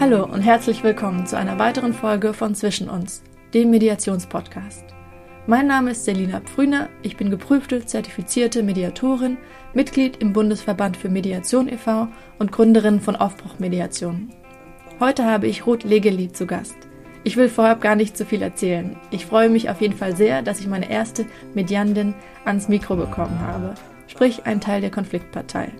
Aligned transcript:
Hallo 0.00 0.24
und 0.24 0.40
herzlich 0.40 0.82
willkommen 0.82 1.26
zu 1.26 1.36
einer 1.36 1.58
weiteren 1.58 1.92
Folge 1.92 2.32
von 2.32 2.54
Zwischen 2.54 2.88
uns, 2.88 3.22
dem 3.52 3.68
Mediationspodcast. 3.68 4.82
Mein 5.46 5.66
Name 5.66 5.90
ist 5.90 6.06
Selina 6.06 6.40
Pfrüner, 6.40 6.88
ich 7.02 7.18
bin 7.18 7.28
geprüfte, 7.28 7.84
zertifizierte 7.84 8.62
Mediatorin, 8.62 9.36
Mitglied 9.74 10.16
im 10.16 10.32
Bundesverband 10.32 10.96
für 10.96 11.10
Mediation 11.10 11.68
e.V. 11.68 12.08
und 12.38 12.50
Gründerin 12.50 13.00
von 13.00 13.14
Aufbruch 13.14 13.58
Mediation. 13.58 14.30
Heute 15.00 15.26
habe 15.26 15.48
ich 15.48 15.66
Ruth 15.66 15.84
Legeli 15.84 16.32
zu 16.32 16.46
Gast. 16.46 16.78
Ich 17.22 17.36
will 17.36 17.50
vorab 17.50 17.82
gar 17.82 17.94
nicht 17.94 18.16
zu 18.16 18.24
viel 18.24 18.40
erzählen. 18.40 18.96
Ich 19.10 19.26
freue 19.26 19.50
mich 19.50 19.68
auf 19.68 19.82
jeden 19.82 19.98
Fall 19.98 20.16
sehr, 20.16 20.40
dass 20.40 20.60
ich 20.60 20.66
meine 20.66 20.90
erste 20.90 21.26
Mediandin 21.52 22.14
ans 22.46 22.70
Mikro 22.70 22.96
bekommen 22.96 23.38
habe, 23.40 23.74
sprich 24.06 24.46
ein 24.46 24.62
Teil 24.62 24.80
der 24.80 24.90
Konfliktpartei. 24.90 25.72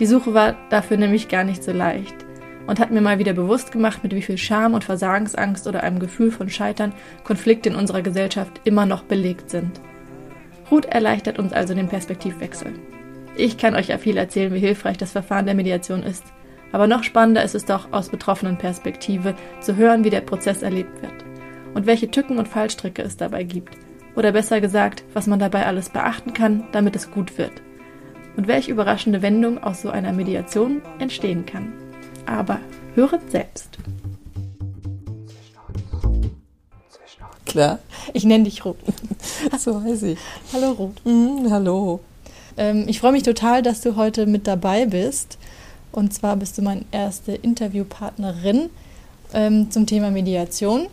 Die 0.00 0.06
Suche 0.06 0.34
war 0.34 0.54
dafür 0.68 0.98
nämlich 0.98 1.28
gar 1.28 1.44
nicht 1.44 1.64
so 1.64 1.72
leicht 1.72 2.27
und 2.68 2.78
hat 2.78 2.90
mir 2.90 3.00
mal 3.00 3.18
wieder 3.18 3.32
bewusst 3.32 3.72
gemacht, 3.72 4.02
mit 4.02 4.14
wie 4.14 4.20
viel 4.20 4.36
Scham 4.36 4.74
und 4.74 4.84
Versagensangst 4.84 5.66
oder 5.66 5.82
einem 5.82 5.98
Gefühl 5.98 6.30
von 6.30 6.50
Scheitern 6.50 6.92
Konflikte 7.24 7.70
in 7.70 7.74
unserer 7.74 8.02
Gesellschaft 8.02 8.60
immer 8.64 8.84
noch 8.84 9.04
belegt 9.04 9.48
sind. 9.48 9.80
Ruth 10.70 10.84
erleichtert 10.84 11.38
uns 11.38 11.54
also 11.54 11.74
den 11.74 11.88
Perspektivwechsel. 11.88 12.74
Ich 13.36 13.56
kann 13.56 13.74
euch 13.74 13.88
ja 13.88 13.96
viel 13.96 14.18
erzählen, 14.18 14.52
wie 14.52 14.58
hilfreich 14.58 14.98
das 14.98 15.12
Verfahren 15.12 15.46
der 15.46 15.54
Mediation 15.54 16.02
ist. 16.02 16.24
Aber 16.70 16.86
noch 16.86 17.04
spannender 17.04 17.42
ist 17.42 17.54
es 17.54 17.64
doch, 17.64 17.90
aus 17.90 18.10
betroffenen 18.10 18.58
Perspektive 18.58 19.34
zu 19.60 19.76
hören, 19.76 20.04
wie 20.04 20.10
der 20.10 20.20
Prozess 20.20 20.60
erlebt 20.60 21.00
wird 21.00 21.24
und 21.72 21.86
welche 21.86 22.10
Tücken 22.10 22.36
und 22.36 22.48
Fallstricke 22.48 23.00
es 23.00 23.16
dabei 23.16 23.44
gibt. 23.44 23.78
Oder 24.14 24.32
besser 24.32 24.60
gesagt, 24.60 25.04
was 25.14 25.26
man 25.26 25.38
dabei 25.38 25.64
alles 25.64 25.88
beachten 25.88 26.34
kann, 26.34 26.64
damit 26.72 26.96
es 26.96 27.10
gut 27.10 27.38
wird. 27.38 27.62
Und 28.36 28.46
welche 28.46 28.72
überraschende 28.72 29.22
Wendung 29.22 29.56
aus 29.56 29.80
so 29.80 29.88
einer 29.88 30.12
Mediation 30.12 30.82
entstehen 30.98 31.46
kann. 31.46 31.87
Aber 32.28 32.60
höret 32.94 33.30
selbst. 33.30 33.78
Klar. 37.46 37.78
Ich 38.12 38.24
nenne 38.24 38.44
dich 38.44 38.64
Ruth. 38.64 38.76
So 39.58 39.82
heiße 39.82 40.12
ich. 40.12 40.18
Hallo 40.52 40.72
Ruth. 40.72 41.06
Mhm, 41.06 41.50
hallo. 41.50 42.00
Ähm, 42.56 42.84
ich 42.86 43.00
freue 43.00 43.12
mich 43.12 43.22
total, 43.22 43.62
dass 43.62 43.80
du 43.80 43.96
heute 43.96 44.26
mit 44.26 44.46
dabei 44.46 44.84
bist. 44.84 45.38
Und 45.90 46.12
zwar 46.12 46.36
bist 46.36 46.58
du 46.58 46.62
meine 46.62 46.84
erste 46.90 47.32
Interviewpartnerin 47.32 48.68
ähm, 49.32 49.70
zum 49.70 49.86
Thema 49.86 50.10
Mediation. 50.10 50.88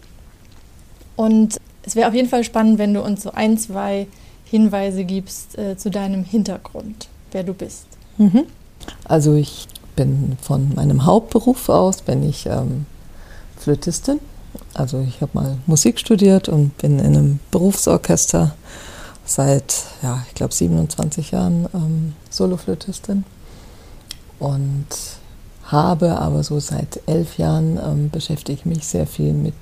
Und 1.18 1.58
es 1.84 1.96
wäre 1.96 2.08
auf 2.08 2.14
jeden 2.14 2.30
Fall 2.30 2.46
spannend, 2.46 2.78
wenn 2.78 2.94
du 2.94 3.02
uns 3.02 3.24
so 3.24 3.32
ein, 3.32 3.58
zwei 3.58 4.08
Hinweise 4.46 5.04
gibst 5.04 5.58
äh, 5.58 5.76
zu 5.76 5.90
deinem 5.90 6.24
Hintergrund, 6.24 7.10
wer 7.32 7.44
du 7.44 7.54
bist. 7.54 7.88
Mhm. 8.18 8.46
Also 9.06 9.34
ich 9.34 9.68
bin 9.96 10.38
von 10.42 10.74
meinem 10.76 11.06
Hauptberuf 11.06 11.70
aus, 11.70 12.02
bin 12.02 12.28
ich 12.28 12.46
ähm, 12.46 12.86
Flötistin. 13.58 14.20
Also 14.74 15.00
ich 15.00 15.22
habe 15.22 15.32
mal 15.34 15.58
Musik 15.66 16.00
studiert 16.00 16.50
und 16.50 16.78
bin 16.78 17.00
in 17.00 17.16
einem 17.16 17.40
Berufsorchester 17.52 18.56
seit, 19.26 19.84
ja, 20.02 20.24
ich 20.28 20.36
glaube 20.36 20.54
27 20.54 21.32
Jahren 21.32 21.68
ähm, 21.74 22.14
Soloflötistin 22.30 23.24
und 24.40 24.86
habe 25.64 26.20
aber 26.20 26.44
so 26.44 26.60
seit 26.60 27.02
elf 27.08 27.38
Jahren 27.38 27.80
ähm, 27.84 28.10
beschäftige 28.12 28.60
ich 28.60 28.66
mich 28.66 28.86
sehr 28.86 29.08
viel 29.08 29.34
mit 29.34 29.56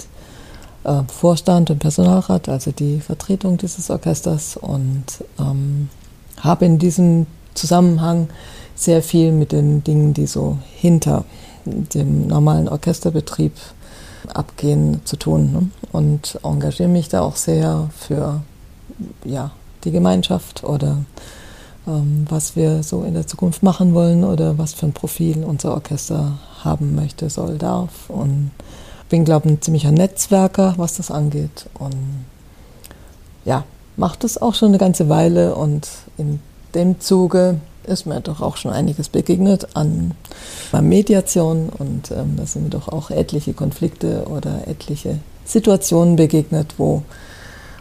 äh, 0.83 1.03
Vorstand 1.07 1.69
und 1.69 1.79
Personalrat, 1.79 2.49
also 2.49 2.71
die 2.71 2.99
Vertretung 2.99 3.57
dieses 3.57 3.89
Orchesters 3.89 4.57
und 4.57 5.05
ähm, 5.39 5.89
habe 6.41 6.65
in 6.65 6.77
diesem 6.77 7.25
Zusammenhang 7.53 8.29
sehr 8.75 9.01
viel 9.01 9.31
mit 9.31 9.51
den 9.51 9.83
Dingen, 9.83 10.13
die 10.13 10.27
so 10.27 10.57
hinter 10.75 11.25
dem 11.65 12.27
normalen 12.27 12.67
Orchesterbetrieb 12.67 13.53
abgehen, 14.33 15.01
zu 15.05 15.17
tun. 15.17 15.51
Ne? 15.51 15.69
Und 15.91 16.39
engagiere 16.43 16.89
mich 16.89 17.09
da 17.09 17.21
auch 17.21 17.35
sehr 17.35 17.89
für 17.97 18.41
ja, 19.25 19.51
die 19.83 19.91
Gemeinschaft 19.91 20.63
oder 20.63 20.97
ähm, 21.87 22.25
was 22.29 22.55
wir 22.55 22.83
so 22.83 23.03
in 23.03 23.13
der 23.13 23.27
Zukunft 23.27 23.63
machen 23.63 23.93
wollen 23.93 24.23
oder 24.23 24.57
was 24.57 24.73
für 24.73 24.85
ein 24.85 24.93
Profil 24.93 25.43
unser 25.43 25.73
Orchester 25.73 26.39
haben 26.63 26.95
möchte, 26.95 27.29
soll, 27.29 27.57
darf. 27.57 28.09
Und 28.09 28.51
bin, 29.09 29.25
glaube 29.25 29.47
ich, 29.47 29.53
ein 29.53 29.61
ziemlicher 29.61 29.91
Netzwerker, 29.91 30.73
was 30.77 30.95
das 30.95 31.11
angeht. 31.11 31.67
Und 31.77 32.25
ja, 33.45 33.63
macht 33.97 34.23
das 34.23 34.41
auch 34.41 34.55
schon 34.55 34.69
eine 34.69 34.77
ganze 34.77 35.09
Weile 35.09 35.55
und 35.55 35.87
in 36.17 36.39
dem 36.73 36.99
Zuge 36.99 37.59
ist 37.85 38.05
mir 38.05 38.21
doch 38.21 38.41
auch 38.41 38.57
schon 38.57 38.71
einiges 38.71 39.09
begegnet 39.09 39.67
an 39.75 40.11
Mediation 40.81 41.69
und 41.69 42.11
ähm, 42.11 42.35
da 42.37 42.45
sind 42.45 42.63
mir 42.63 42.69
doch 42.69 42.87
auch 42.87 43.11
etliche 43.11 43.53
Konflikte 43.53 44.25
oder 44.27 44.67
etliche 44.67 45.19
Situationen 45.45 46.15
begegnet, 46.15 46.75
wo 46.77 47.03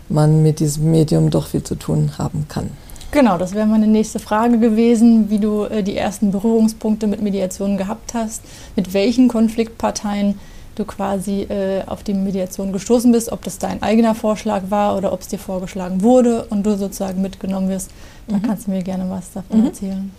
man 0.08 0.42
mit 0.42 0.60
diesem 0.60 0.90
Medium 0.90 1.30
doch 1.30 1.46
viel 1.46 1.62
zu 1.62 1.74
tun 1.74 2.12
haben 2.18 2.46
kann. 2.48 2.70
Genau, 3.12 3.36
das 3.36 3.54
wäre 3.54 3.66
meine 3.66 3.86
nächste 3.86 4.18
Frage 4.18 4.58
gewesen, 4.58 5.28
wie 5.28 5.38
du 5.38 5.64
äh, 5.64 5.82
die 5.82 5.96
ersten 5.96 6.30
Berührungspunkte 6.30 7.06
mit 7.06 7.20
Mediation 7.20 7.76
gehabt 7.76 8.14
hast, 8.14 8.42
mit 8.74 8.94
welchen 8.94 9.28
Konfliktparteien 9.28 10.38
du 10.74 10.84
quasi 10.84 11.42
äh, 11.42 11.82
auf 11.86 12.02
die 12.02 12.14
Mediation 12.14 12.72
gestoßen 12.72 13.12
bist, 13.12 13.30
ob 13.32 13.42
das 13.44 13.58
dein 13.58 13.82
eigener 13.82 14.14
Vorschlag 14.14 14.62
war 14.68 14.96
oder 14.96 15.12
ob 15.12 15.20
es 15.20 15.28
dir 15.28 15.38
vorgeschlagen 15.38 16.02
wurde 16.02 16.44
und 16.44 16.64
du 16.64 16.76
sozusagen 16.76 17.20
mitgenommen 17.22 17.68
wirst. 17.68 17.90
Da 18.28 18.36
mhm. 18.36 18.42
kannst 18.42 18.66
du 18.66 18.70
mir 18.70 18.82
gerne 18.82 19.08
was 19.10 19.32
davon 19.32 19.60
mhm. 19.60 19.66
erzählen. 19.66 20.10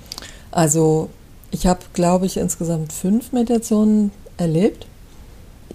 Also 0.52 1.10
ich 1.52 1.68
habe, 1.68 1.82
glaube 1.94 2.26
ich, 2.26 2.38
insgesamt 2.38 2.94
fünf 2.94 3.32
Mediationen 3.32 4.12
erlebt. 4.38 4.88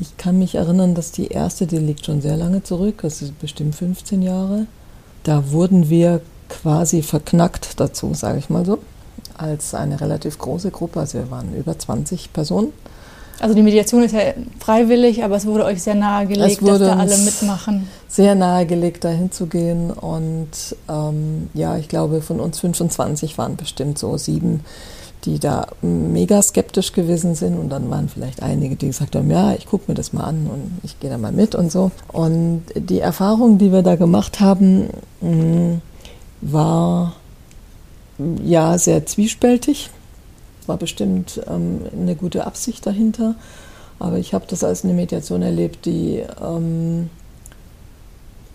Ich 0.00 0.16
kann 0.16 0.38
mich 0.38 0.54
erinnern, 0.54 0.94
dass 0.94 1.10
die 1.10 1.28
erste, 1.28 1.66
die 1.66 1.78
liegt 1.78 2.06
schon 2.06 2.20
sehr 2.20 2.36
lange 2.36 2.62
zurück, 2.62 3.00
das 3.02 3.22
ist 3.22 3.38
bestimmt 3.40 3.74
15 3.74 4.22
Jahre. 4.22 4.66
Da 5.24 5.50
wurden 5.50 5.90
wir 5.90 6.20
quasi 6.48 7.02
verknackt 7.02 7.80
dazu, 7.80 8.14
sage 8.14 8.38
ich 8.38 8.48
mal 8.48 8.64
so, 8.64 8.78
als 9.36 9.74
eine 9.74 10.00
relativ 10.00 10.38
große 10.38 10.70
Gruppe. 10.70 11.00
Also 11.00 11.18
wir 11.18 11.30
waren 11.30 11.54
über 11.54 11.78
20 11.78 12.32
Personen. 12.32 12.72
Also 13.40 13.54
die 13.54 13.62
Mediation 13.62 14.02
ist 14.02 14.12
ja 14.12 14.20
freiwillig, 14.58 15.22
aber 15.22 15.36
es 15.36 15.46
wurde 15.46 15.64
euch 15.64 15.82
sehr 15.82 15.94
nahegelegt, 15.94 16.60
dass 16.66 16.78
da 16.80 16.96
alle 16.96 17.16
mitmachen. 17.18 17.88
Sehr 18.08 18.34
nahegelegt, 18.34 19.04
da 19.04 19.10
hinzugehen. 19.10 19.90
Und 19.92 20.48
ähm, 20.88 21.48
ja, 21.54 21.76
ich 21.76 21.88
glaube, 21.88 22.20
von 22.20 22.40
uns 22.40 22.58
25 22.58 23.38
waren 23.38 23.56
bestimmt 23.56 23.98
so 23.98 24.16
sieben, 24.16 24.64
die 25.24 25.38
da 25.38 25.68
mega 25.82 26.42
skeptisch 26.42 26.92
gewesen 26.92 27.36
sind. 27.36 27.56
Und 27.58 27.68
dann 27.68 27.90
waren 27.90 28.08
vielleicht 28.08 28.42
einige, 28.42 28.74
die 28.74 28.88
gesagt 28.88 29.14
haben, 29.14 29.30
ja, 29.30 29.52
ich 29.54 29.66
gucke 29.66 29.84
mir 29.88 29.94
das 29.94 30.12
mal 30.12 30.24
an 30.24 30.48
und 30.52 30.78
ich 30.82 30.98
gehe 30.98 31.10
da 31.10 31.18
mal 31.18 31.32
mit 31.32 31.54
und 31.54 31.70
so. 31.70 31.92
Und 32.08 32.64
die 32.74 33.00
Erfahrung, 33.00 33.58
die 33.58 33.70
wir 33.70 33.82
da 33.82 33.94
gemacht 33.94 34.40
haben, 34.40 34.88
mh, 35.20 35.78
war 36.40 37.14
ja 38.44 38.78
sehr 38.78 39.06
zwiespältig. 39.06 39.90
War 40.68 40.76
bestimmt 40.76 41.40
ähm, 41.48 41.80
eine 41.92 42.14
gute 42.14 42.46
Absicht 42.46 42.86
dahinter, 42.86 43.34
aber 43.98 44.18
ich 44.18 44.34
habe 44.34 44.44
das 44.48 44.62
als 44.62 44.84
eine 44.84 44.94
Mediation 44.94 45.42
erlebt, 45.42 45.86
die 45.86 46.22
ähm, 46.40 47.10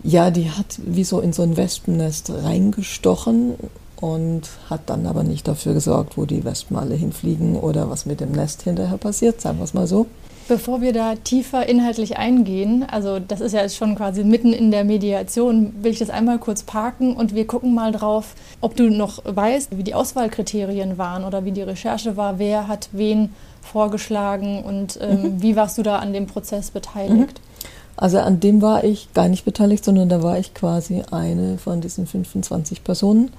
ja, 0.02 0.30
die 0.30 0.50
hat 0.50 0.78
wie 0.84 1.04
so 1.04 1.20
in 1.20 1.32
so 1.32 1.42
ein 1.42 1.56
Wespennest 1.56 2.30
reingestochen 2.30 3.54
und 3.96 4.42
hat 4.68 4.82
dann 4.90 5.06
aber 5.06 5.22
nicht 5.22 5.48
dafür 5.48 5.72
gesorgt, 5.72 6.18
wo 6.18 6.26
die 6.26 6.44
Wespen 6.44 6.76
alle 6.76 6.94
hinfliegen 6.94 7.56
oder 7.56 7.88
was 7.88 8.04
mit 8.04 8.20
dem 8.20 8.32
Nest 8.32 8.62
hinterher 8.62 8.98
passiert, 8.98 9.40
sagen 9.40 9.58
wir 9.58 9.64
es 9.64 9.72
mal 9.72 9.86
so. 9.86 10.06
Bevor 10.46 10.82
wir 10.82 10.92
da 10.92 11.14
tiefer 11.14 11.66
inhaltlich 11.66 12.18
eingehen, 12.18 12.84
also 12.90 13.18
das 13.18 13.40
ist 13.40 13.52
ja 13.52 13.62
jetzt 13.62 13.76
schon 13.76 13.94
quasi 13.94 14.24
mitten 14.24 14.52
in 14.52 14.70
der 14.70 14.84
Mediation, 14.84 15.72
will 15.82 15.92
ich 15.92 15.98
das 15.98 16.10
einmal 16.10 16.38
kurz 16.38 16.62
parken 16.62 17.16
und 17.16 17.34
wir 17.34 17.46
gucken 17.46 17.72
mal 17.72 17.92
drauf, 17.92 18.34
ob 18.60 18.76
du 18.76 18.90
noch 18.90 19.22
weißt, 19.24 19.78
wie 19.78 19.82
die 19.82 19.94
Auswahlkriterien 19.94 20.98
waren 20.98 21.24
oder 21.24 21.46
wie 21.46 21.52
die 21.52 21.62
Recherche 21.62 22.18
war, 22.18 22.38
wer 22.38 22.68
hat 22.68 22.90
wen 22.92 23.30
vorgeschlagen 23.62 24.62
und 24.62 24.98
ähm, 25.00 25.22
mhm. 25.22 25.42
wie 25.42 25.56
warst 25.56 25.78
du 25.78 25.82
da 25.82 26.00
an 26.00 26.12
dem 26.12 26.26
Prozess 26.26 26.70
beteiligt? 26.70 27.40
Mhm. 27.40 27.64
Also 27.96 28.18
an 28.18 28.40
dem 28.40 28.60
war 28.60 28.84
ich 28.84 29.14
gar 29.14 29.28
nicht 29.28 29.46
beteiligt, 29.46 29.82
sondern 29.82 30.10
da 30.10 30.22
war 30.22 30.38
ich 30.38 30.52
quasi 30.52 31.04
eine 31.10 31.56
von 31.56 31.80
diesen 31.80 32.06
25 32.06 32.84
Personen, 32.84 33.30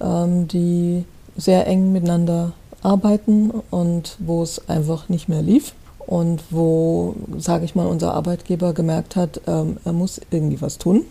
ähm, 0.00 0.46
die 0.46 1.04
sehr 1.36 1.66
eng 1.66 1.90
miteinander 1.90 2.52
arbeiten 2.82 3.50
und 3.72 4.16
wo 4.20 4.44
es 4.44 4.68
einfach 4.68 5.08
nicht 5.08 5.28
mehr 5.28 5.42
lief 5.42 5.72
und 6.06 6.42
wo, 6.50 7.14
sage 7.36 7.64
ich 7.64 7.74
mal, 7.74 7.86
unser 7.86 8.14
Arbeitgeber 8.14 8.72
gemerkt 8.72 9.16
hat, 9.16 9.40
ähm, 9.46 9.78
er 9.84 9.92
muss 9.92 10.20
irgendwie 10.30 10.60
was 10.60 10.78
tun. 10.78 11.04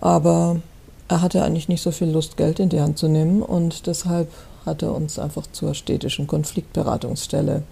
Aber 0.00 0.60
er 1.08 1.22
hatte 1.22 1.42
eigentlich 1.42 1.68
nicht 1.68 1.82
so 1.82 1.90
viel 1.90 2.08
Lust, 2.08 2.36
Geld 2.36 2.60
in 2.60 2.68
die 2.68 2.80
Hand 2.80 2.98
zu 2.98 3.08
nehmen 3.08 3.42
und 3.42 3.86
deshalb 3.86 4.28
hat 4.66 4.82
er 4.82 4.94
uns 4.94 5.18
einfach 5.18 5.46
zur 5.50 5.74
städtischen 5.74 6.26
Konfliktberatungsstelle 6.26 7.62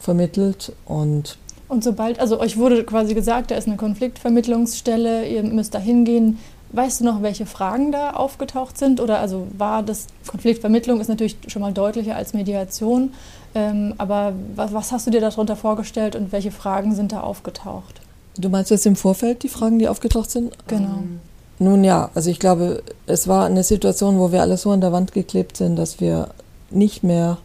vermittelt 0.00 0.72
und 0.86 1.38
und 1.68 1.82
sobald, 1.82 2.20
also 2.20 2.38
euch 2.38 2.58
wurde 2.58 2.84
quasi 2.84 3.14
gesagt, 3.14 3.50
da 3.50 3.54
ist 3.54 3.66
eine 3.66 3.78
Konfliktvermittlungsstelle, 3.78 5.26
ihr 5.26 5.42
müsst 5.42 5.72
da 5.72 5.78
hingehen. 5.78 6.38
Weißt 6.72 7.00
du 7.00 7.04
noch, 7.04 7.22
welche 7.22 7.44
Fragen 7.44 7.92
da 7.92 8.12
aufgetaucht 8.12 8.78
sind? 8.78 9.00
Oder 9.00 9.18
also 9.18 9.46
war 9.56 9.82
das 9.82 10.06
Konfliktvermittlung 10.26 11.00
ist 11.00 11.08
natürlich 11.08 11.36
schon 11.48 11.60
mal 11.60 11.72
deutlicher 11.72 12.16
als 12.16 12.32
Mediation. 12.32 13.12
Ähm, 13.54 13.94
aber 13.98 14.32
was, 14.56 14.72
was, 14.72 14.92
hast 14.92 15.06
du 15.06 15.10
dir 15.10 15.20
darunter 15.20 15.56
vorgestellt 15.56 16.16
und 16.16 16.32
welche 16.32 16.50
Fragen 16.50 16.94
sind 16.94 17.12
da 17.12 17.20
aufgetaucht? 17.20 18.00
Du 18.38 18.48
meinst 18.48 18.70
jetzt 18.70 18.86
im 18.86 18.96
Vorfeld 18.96 19.42
die 19.42 19.48
Fragen, 19.48 19.78
die 19.78 19.88
aufgetaucht 19.88 20.30
sind? 20.30 20.56
Genau. 20.66 20.84
Ähm, 20.84 21.20
nun 21.58 21.84
ja, 21.84 22.10
also 22.14 22.30
ich 22.30 22.38
glaube, 22.38 22.82
es 23.06 23.28
war 23.28 23.44
eine 23.44 23.62
Situation, 23.62 24.18
wo 24.18 24.32
wir 24.32 24.40
alle 24.40 24.56
so 24.56 24.70
an 24.70 24.80
der 24.80 24.92
Wand 24.92 25.12
geklebt 25.12 25.58
sind, 25.58 25.76
dass 25.76 26.00
wir 26.00 26.30
nicht 26.70 27.04
mehr 27.04 27.38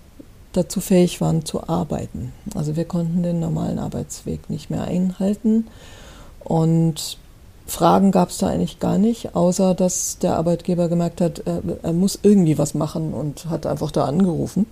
dazu 0.54 0.80
fähig 0.80 1.22
waren 1.22 1.46
zu 1.46 1.68
arbeiten. 1.68 2.34
Also 2.56 2.76
wir 2.76 2.86
konnten 2.86 3.22
den 3.22 3.40
normalen 3.40 3.78
Arbeitsweg 3.78 4.50
nicht 4.50 4.70
mehr 4.70 4.86
einhalten. 4.86 5.68
Und 6.44 7.18
Fragen 7.68 8.12
gab 8.12 8.30
es 8.30 8.38
da 8.38 8.48
eigentlich 8.48 8.80
gar 8.80 8.98
nicht, 8.98 9.36
außer 9.36 9.76
dass 9.76 10.20
der 10.20 10.38
Arbeitgeber 10.38 10.88
gemerkt 10.88 11.20
hat, 11.20 11.44
er, 11.46 11.62
er, 11.84 11.94
muss 11.94 12.18
irgendwie 12.24 12.58
was 12.58 12.74
machen 12.74 13.14
und 13.14 13.50
hat 13.50 13.66
einfach 13.66 13.92
da 13.92 14.06
angerufen 14.06 14.66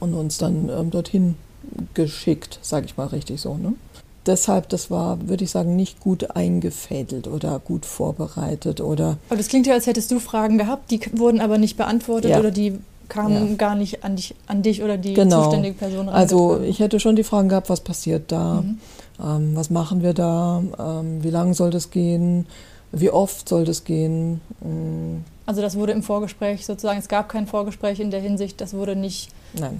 und 0.00 0.14
uns 0.14 0.38
dann 0.38 0.68
ähm, 0.68 0.90
dorthin 0.90 1.36
geschickt, 1.94 2.58
sage 2.62 2.86
ich 2.86 2.96
mal 2.96 3.06
richtig 3.06 3.40
so. 3.40 3.56
Ne? 3.56 3.74
Deshalb, 4.26 4.68
das 4.70 4.90
war, 4.90 5.28
würde 5.28 5.44
ich 5.44 5.50
sagen, 5.50 5.76
nicht 5.76 6.00
gut 6.00 6.32
eingefädelt 6.34 7.28
oder 7.28 7.60
gut 7.60 7.86
vorbereitet 7.86 8.80
oder. 8.80 9.16
Aber 9.28 9.36
das 9.36 9.48
klingt 9.48 9.66
ja, 9.66 9.74
als 9.74 9.86
hättest 9.86 10.10
du 10.10 10.18
Fragen 10.18 10.58
gehabt, 10.58 10.90
die 10.90 11.00
wurden 11.12 11.40
aber 11.40 11.58
nicht 11.58 11.76
beantwortet 11.76 12.32
ja. 12.32 12.40
oder 12.40 12.50
die 12.50 12.78
kamen 13.08 13.50
ja. 13.50 13.54
gar 13.54 13.74
nicht 13.76 14.04
an 14.04 14.16
dich, 14.16 14.34
an 14.48 14.62
dich 14.62 14.82
oder 14.82 14.98
die 14.98 15.14
genau. 15.14 15.44
zuständige 15.44 15.76
Person 15.76 16.08
ran. 16.08 16.14
Also 16.14 16.60
ich 16.60 16.80
hätte 16.80 16.98
schon 16.98 17.16
die 17.16 17.24
Fragen 17.24 17.48
gehabt, 17.48 17.70
was 17.70 17.80
passiert 17.80 18.32
da? 18.32 18.62
Mhm 18.62 18.78
ähm, 19.22 19.54
was 19.54 19.70
machen 19.70 20.02
wir 20.02 20.14
da? 20.14 20.62
Ähm, 20.78 21.22
wie 21.22 21.30
lange 21.30 21.54
soll 21.54 21.70
das 21.70 21.90
gehen? 21.90 22.46
Wie 22.92 23.10
oft 23.10 23.48
soll 23.48 23.64
das 23.64 23.84
gehen? 23.84 24.40
Ähm, 24.64 25.24
also 25.46 25.62
das 25.62 25.76
wurde 25.76 25.92
im 25.92 26.02
Vorgespräch 26.02 26.64
sozusagen, 26.66 26.98
es 26.98 27.08
gab 27.08 27.28
kein 27.28 27.46
Vorgespräch 27.46 28.00
in 28.00 28.10
der 28.10 28.20
Hinsicht, 28.20 28.60
das 28.60 28.74
wurde 28.74 28.96
nicht, 28.96 29.30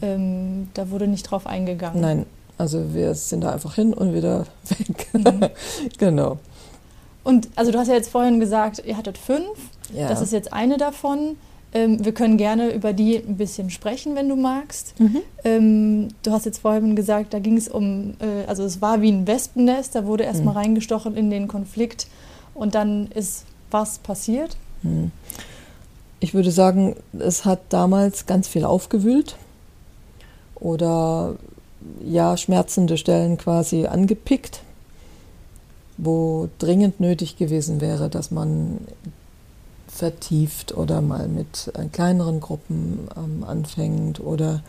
ähm, 0.02 0.68
da 0.74 0.90
wurde 0.90 1.06
nicht 1.06 1.24
drauf 1.24 1.46
eingegangen. 1.46 2.00
Nein, 2.00 2.26
also 2.56 2.94
wir 2.94 3.14
sind 3.14 3.42
da 3.42 3.52
einfach 3.52 3.74
hin 3.74 3.92
und 3.92 4.14
wieder 4.14 4.46
weg. 4.68 5.08
Mhm. 5.12 5.48
genau. 5.98 6.38
Und 7.22 7.48
also 7.56 7.70
du 7.70 7.78
hast 7.78 7.88
ja 7.88 7.94
jetzt 7.94 8.10
vorhin 8.10 8.40
gesagt, 8.40 8.82
ihr 8.86 8.96
hattet 8.96 9.18
fünf. 9.18 9.58
Ja. 9.92 10.08
Das 10.08 10.22
ist 10.22 10.32
jetzt 10.32 10.52
eine 10.52 10.78
davon. 10.78 11.36
Ähm, 11.74 12.02
wir 12.04 12.12
können 12.12 12.38
gerne 12.38 12.72
über 12.72 12.92
die 12.92 13.16
ein 13.16 13.36
bisschen 13.36 13.70
sprechen, 13.70 14.14
wenn 14.14 14.28
du 14.28 14.36
magst. 14.36 14.98
Mhm. 14.98 15.20
Ähm, 15.44 16.08
du 16.22 16.32
hast 16.32 16.46
jetzt 16.46 16.60
vorhin 16.60 16.96
gesagt, 16.96 17.34
da 17.34 17.38
ging 17.38 17.56
es 17.56 17.68
um, 17.68 18.14
äh, 18.20 18.46
also 18.46 18.64
es 18.64 18.80
war 18.80 19.02
wie 19.02 19.12
ein 19.12 19.26
Wespennest, 19.26 19.94
da 19.94 20.06
wurde 20.06 20.24
erstmal 20.24 20.54
mhm. 20.54 20.60
reingestochen 20.60 21.16
in 21.16 21.30
den 21.30 21.46
Konflikt 21.46 22.06
und 22.54 22.74
dann 22.74 23.08
ist 23.08 23.44
was 23.70 23.98
passiert? 23.98 24.56
Mhm. 24.82 25.10
Ich 26.20 26.34
würde 26.34 26.50
sagen, 26.50 26.96
es 27.18 27.44
hat 27.44 27.60
damals 27.68 28.26
ganz 28.26 28.48
viel 28.48 28.64
aufgewühlt 28.64 29.36
oder 30.56 31.36
ja, 32.04 32.36
schmerzende 32.36 32.96
Stellen 32.96 33.38
quasi 33.38 33.86
angepickt, 33.86 34.62
wo 35.96 36.48
dringend 36.58 36.98
nötig 36.98 37.36
gewesen 37.36 37.80
wäre, 37.80 38.08
dass 38.08 38.30
man 38.30 38.78
vertieft 39.88 40.76
oder 40.76 41.00
mal 41.00 41.28
mit 41.28 41.72
äh, 41.74 41.86
kleineren 41.86 42.40
Gruppen 42.40 43.08
ähm, 43.16 43.44
anfängt 43.44 44.20
oder 44.20 44.62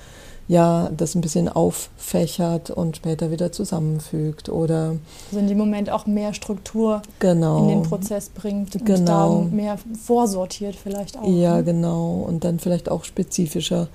ja, 0.48 0.90
das 0.90 1.14
ein 1.14 1.22
bisschen 1.22 1.48
auffächert 1.48 2.72
und 2.72 2.98
später 2.98 3.30
wieder 3.30 3.52
zusammenfügt 3.52 4.50
oder 4.50 4.96
also 5.28 5.40
in 5.40 5.48
dem 5.48 5.60
Moment 5.60 5.92
auch 5.92 6.08
mehr 6.08 6.34
Struktur 6.34 7.04
genau, 7.20 7.62
in 7.62 7.68
den 7.68 7.84
Prozess 7.84 8.30
bringt 8.30 8.76
und 8.76 8.86
genau. 8.86 9.44
da 9.48 9.56
mehr 9.56 9.78
vorsortiert 10.04 10.76
vielleicht 10.76 11.20
auch. 11.20 11.28
Ja, 11.28 11.58
ne? 11.58 11.64
genau 11.64 12.26
und 12.28 12.44
dann 12.44 12.58
vielleicht 12.58 12.90
auch 12.90 13.04
spezifischer 13.04 13.90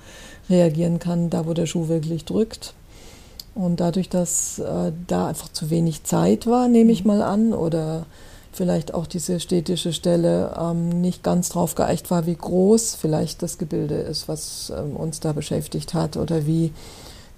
reagieren 0.49 0.97
kann, 0.99 1.29
da 1.29 1.45
wo 1.45 1.53
der 1.53 1.65
Schuh 1.65 1.89
wirklich 1.89 2.23
drückt. 2.23 2.73
Und 3.53 3.79
dadurch, 3.79 4.07
dass 4.09 4.59
äh, 4.59 4.91
da 5.07 5.27
einfach 5.27 5.51
zu 5.51 5.69
wenig 5.69 6.03
Zeit 6.03 6.47
war, 6.47 6.67
nehme 6.69 6.91
ich 6.91 7.03
mhm. 7.03 7.07
mal 7.07 7.21
an, 7.21 7.53
oder 7.53 8.05
vielleicht 8.55 8.93
auch 8.93 9.05
diese 9.05 9.39
städtische 9.39 9.93
Stelle 9.93 10.55
ähm, 10.59 11.01
nicht 11.01 11.23
ganz 11.23 11.49
drauf 11.49 11.75
geeicht 11.75 12.09
war, 12.09 12.25
wie 12.25 12.35
groß 12.35 12.95
vielleicht 12.95 13.41
das 13.41 13.57
Gebilde 13.57 13.95
ist, 13.95 14.27
was 14.27 14.71
ähm, 14.75 14.95
uns 14.95 15.19
da 15.19 15.33
beschäftigt 15.33 15.93
hat 15.93 16.17
oder 16.17 16.45
wie, 16.45 16.71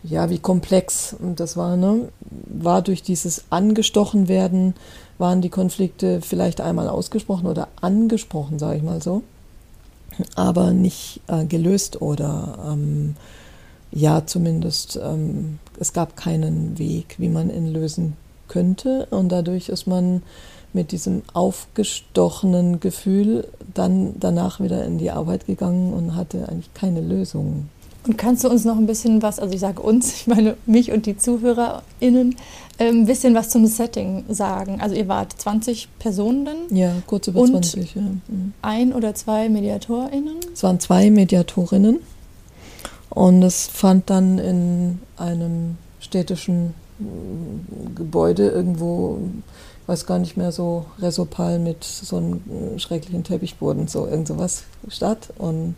ja, 0.04 0.30
wie 0.30 0.40
komplex 0.40 1.16
das 1.36 1.58
war. 1.58 1.76
Ne? 1.76 2.10
War 2.30 2.82
durch 2.82 3.02
dieses 3.02 3.46
angestochen 3.50 4.28
werden, 4.28 4.76
waren 5.18 5.42
die 5.42 5.50
Konflikte 5.50 6.22
vielleicht 6.22 6.62
einmal 6.62 6.88
ausgesprochen 6.88 7.48
oder 7.48 7.68
angesprochen, 7.82 8.60
sage 8.60 8.78
ich 8.78 8.84
mal 8.84 9.02
so, 9.02 9.24
aber 10.36 10.72
nicht 10.72 11.22
äh, 11.28 11.46
gelöst 11.46 12.02
oder 12.02 12.60
ähm, 12.72 13.16
ja, 13.92 14.26
zumindest 14.26 15.00
ähm, 15.02 15.60
es 15.80 15.94
gab 15.94 16.16
keinen 16.16 16.78
Weg, 16.78 17.16
wie 17.18 17.30
man 17.30 17.50
ihn 17.50 17.68
lösen 17.68 18.14
könnte 18.48 19.08
und 19.10 19.30
dadurch 19.30 19.70
ist 19.70 19.88
man 19.88 20.22
mit 20.74 20.92
diesem 20.92 21.24
aufgestochenen 21.34 22.80
Gefühl 22.80 23.48
dann 23.74 24.16
danach 24.20 24.60
wieder 24.60 24.86
in 24.86 24.98
die 24.98 25.12
Arbeit 25.12 25.46
gegangen 25.46 25.94
und 25.94 26.16
hatte 26.16 26.48
eigentlich 26.50 26.74
keine 26.74 27.02
Lösung. 27.02 27.70
Und 28.06 28.18
kannst 28.18 28.44
du 28.44 28.50
uns 28.50 28.64
noch 28.64 28.78
ein 28.78 28.86
bisschen 28.86 29.22
was, 29.22 29.40
also 29.40 29.54
ich 29.54 29.60
sage 29.60 29.82
uns, 29.82 30.14
ich 30.22 30.28
meine 30.28 30.56
mich 30.66 30.92
und 30.92 31.06
die 31.06 31.18
ZuhörerInnen, 31.18 32.36
ein 32.80 32.88
ähm, 32.88 33.06
bisschen 33.06 33.34
was 33.34 33.50
zum 33.50 33.66
Setting 33.66 34.24
sagen? 34.30 34.80
Also 34.82 34.96
ihr 34.96 35.08
wart 35.08 35.34
20 35.34 35.90
Personen 36.00 36.46
dann? 36.46 36.58
Ja, 36.70 36.94
kurz 37.08 37.28
über 37.28 37.42
und 37.42 37.50
20. 37.50 37.96
Ja. 37.96 38.02
Mhm. 38.02 38.54
Ein 38.62 38.94
oder 38.94 39.16
zwei 39.16 39.50
MediatorInnen? 39.50 40.38
Es 40.54 40.64
waren 40.64 40.80
zwei 40.80 41.10
Mediatorinnen 41.10 42.00
und 43.10 43.44
es 43.44 43.68
fand 43.68 44.10
dann 44.10 44.38
in 44.38 45.00
einem 45.18 45.78
städtischen 46.00 46.76
äh, 47.00 47.96
Gebäude 47.96 48.48
irgendwo 48.50 49.18
weiß 49.88 50.06
gar 50.06 50.20
nicht 50.20 50.38
mehr, 50.38 50.52
so 50.52 50.86
Resopal 51.00 51.60
mit 51.60 51.84
so 51.84 52.18
einem 52.18 52.42
schrecklichen 52.78 53.24
Teppichboden, 53.24 53.88
so 53.88 54.06
irgend 54.06 54.28
sowas 54.28 54.64
statt. 54.90 55.30
Und 55.38 55.76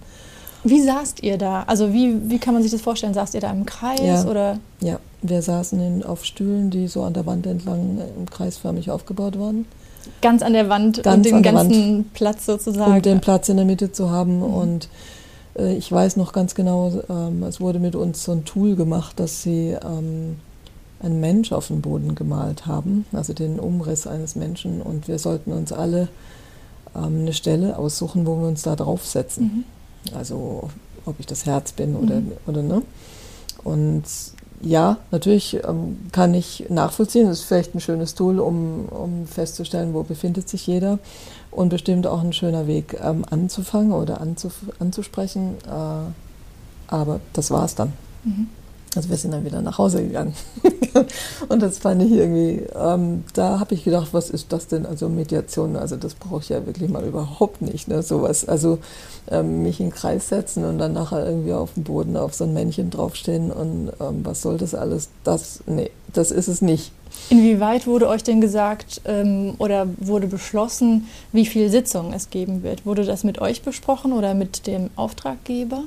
wie 0.64 0.82
saßt 0.82 1.24
ihr 1.24 1.38
da? 1.38 1.64
Also 1.68 1.94
wie, 1.94 2.30
wie 2.30 2.40
kann 2.40 2.54
man 2.54 2.64
sich 2.64 2.72
das 2.72 2.82
vorstellen? 2.82 3.14
Saßt 3.14 3.34
ihr 3.36 3.42
da 3.42 3.52
im 3.52 3.66
Kreis 3.66 4.02
ja, 4.02 4.26
oder? 4.26 4.60
Ja, 4.82 5.00
wir 5.22 5.42
saßen 5.42 5.80
in, 5.80 6.04
auf 6.04 6.26
Stühlen, 6.26 6.70
die 6.70 6.88
so 6.88 7.04
an 7.04 7.14
der 7.14 7.26
Wand 7.26 7.46
entlang 7.48 8.00
im 8.18 8.30
kreisförmig 8.30 8.92
aufgebaut 8.92 9.40
waren. 9.40 9.66
Ganz 10.22 10.42
an 10.42 10.54
der 10.54 10.70
Wand 10.70 11.04
Ganz 11.04 11.18
und 11.18 11.26
den 11.26 11.44
ganzen 11.44 11.98
Wand, 12.00 12.14
Platz 12.14 12.46
sozusagen. 12.46 12.94
Um 12.94 13.02
den 13.02 13.22
Platz 13.22 13.48
in 13.48 13.58
der 13.58 13.66
Mitte 13.66 13.92
zu 13.92 14.10
haben. 14.10 14.38
Mhm. 14.38 14.44
Und 14.44 14.90
äh, 15.58 15.76
ich 15.76 15.92
weiß 15.92 16.18
noch 16.18 16.34
ganz 16.34 16.56
genau, 16.56 16.92
ähm, 17.10 17.44
es 17.44 17.62
wurde 17.62 17.80
mit 17.80 17.96
uns 17.96 18.24
so 18.24 18.32
ein 18.32 18.44
Tool 18.44 18.76
gemacht, 18.76 19.20
dass 19.20 19.44
sie 19.44 19.78
ähm, 19.82 20.38
einen 21.01 21.19
Mensch 21.19 21.51
auf 21.51 21.68
den 21.68 21.81
Boden 21.81 22.16
gemalt 22.16 22.66
haben, 22.66 23.06
also 23.14 23.33
den 23.33 23.59
Umriss 23.59 24.07
eines 24.07 24.35
Menschen. 24.35 24.81
Und 24.81 25.07
wir 25.07 25.19
sollten 25.19 25.52
uns 25.52 25.71
alle 25.71 26.09
ähm, 26.95 27.21
eine 27.21 27.33
Stelle 27.33 27.78
aussuchen, 27.78 28.26
wo 28.26 28.40
wir 28.40 28.47
uns 28.47 28.64
da 28.64 28.76
draufsetzen. 28.76 29.66
Mhm. 30.12 30.16
Also 30.16 30.69
ob 31.06 31.19
ich 31.19 31.26
das 31.26 31.45
Herz 31.45 31.71
bin 31.71 31.95
oder, 31.95 32.19
mhm. 32.19 32.31
oder 32.47 32.62
ne. 32.62 32.81
Und 33.64 34.04
ja, 34.62 34.97
natürlich 35.12 35.59
ähm, 35.66 35.97
kann 36.12 36.33
ich 36.33 36.66
nachvollziehen, 36.69 37.28
das 37.28 37.40
ist 37.40 37.45
vielleicht 37.45 37.76
ein 37.76 37.80
schönes 37.80 38.16
Tool, 38.16 38.40
um, 38.40 38.85
um 38.90 39.26
festzustellen, 39.26 39.94
wo 39.94 40.04
befindet 40.04 40.50
sich 40.50 40.68
jeder. 40.68 41.00
Und 41.52 41.69
bestimmt 41.69 42.06
auch 42.06 42.21
ein 42.21 42.33
schöner 42.33 42.68
Weg 42.68 43.00
ähm, 43.02 43.26
anzufangen 43.30 43.92
oder 43.92 44.21
anzuf 44.21 44.54
anzusprechen. 44.80 45.56
Äh, 45.66 46.94
aber 46.94 47.19
das 47.33 47.52
war 47.52 47.66
es 47.66 47.76
dann. 47.76 47.94
Mhm. 48.24 48.47
Also 48.96 49.10
wir 49.10 49.18
sind 49.18 49.31
dann 49.31 49.46
wieder 49.46 49.62
nach 49.62 49.78
Hause 49.78 50.04
gegangen. 50.04 50.34
und 51.50 51.62
das 51.62 51.78
fand 51.78 52.02
ich 52.02 52.12
irgendwie, 52.12 52.64
ähm, 52.76 53.24
da 53.34 53.60
habe 53.60 53.76
ich 53.76 53.84
gedacht, 53.84 54.10
was 54.14 54.30
ist 54.30 54.52
das 54.52 54.68
denn? 54.68 54.86
Also 54.86 55.10
Mediation, 55.10 55.76
also 55.76 55.96
das 55.96 56.16
brauche 56.16 56.42
ich 56.42 56.50
ja 56.50 56.66
wirklich 56.66 56.90
mal 56.90 57.06
überhaupt 57.06 57.62
nicht. 57.62 57.88
Ne? 57.88 58.02
Sowas, 58.02 58.48
also 58.48 58.80
ähm, 59.30 59.62
mich 59.62 59.80
in 59.80 59.88
den 59.88 59.94
Kreis 59.94 60.30
setzen 60.30 60.66
und 60.66 60.80
dann 60.80 60.94
nachher 60.94 61.26
irgendwie 61.26 61.54
auf 61.54 61.74
dem 61.76 61.84
Boden 61.84 62.18
auf 62.18 62.34
so 62.34 62.46
ein 62.46 62.54
Männchen 62.54 62.90
draufstehen 62.90 63.52
und 63.52 63.92
ähm, 64.00 64.22
was 64.24 64.42
soll 64.42 64.58
das 64.58 64.74
alles? 64.74 65.10
Das, 65.24 65.62
nee, 65.68 65.92
das 66.14 66.31
ist 66.31 66.48
es 66.48 66.62
nicht. 66.62 66.92
Inwieweit 67.30 67.86
wurde 67.86 68.08
euch 68.08 68.24
denn 68.24 68.42
gesagt 68.42 69.02
ähm, 69.06 69.56
oder 69.60 69.88
wurde 69.98 70.28
beschlossen, 70.28 71.08
wie 71.31 71.46
viele 71.46 71.69
Sitzungen 71.69 72.14
es 72.14 72.30
geben 72.30 72.64
wird? 72.64 72.86
Wurde 72.86 73.06
das 73.06 73.24
mit 73.24 73.40
euch 73.40 73.62
besprochen 73.62 74.14
oder 74.14 74.34
mit 74.34 74.66
dem 74.66 74.90
Auftraggeber? 74.96 75.84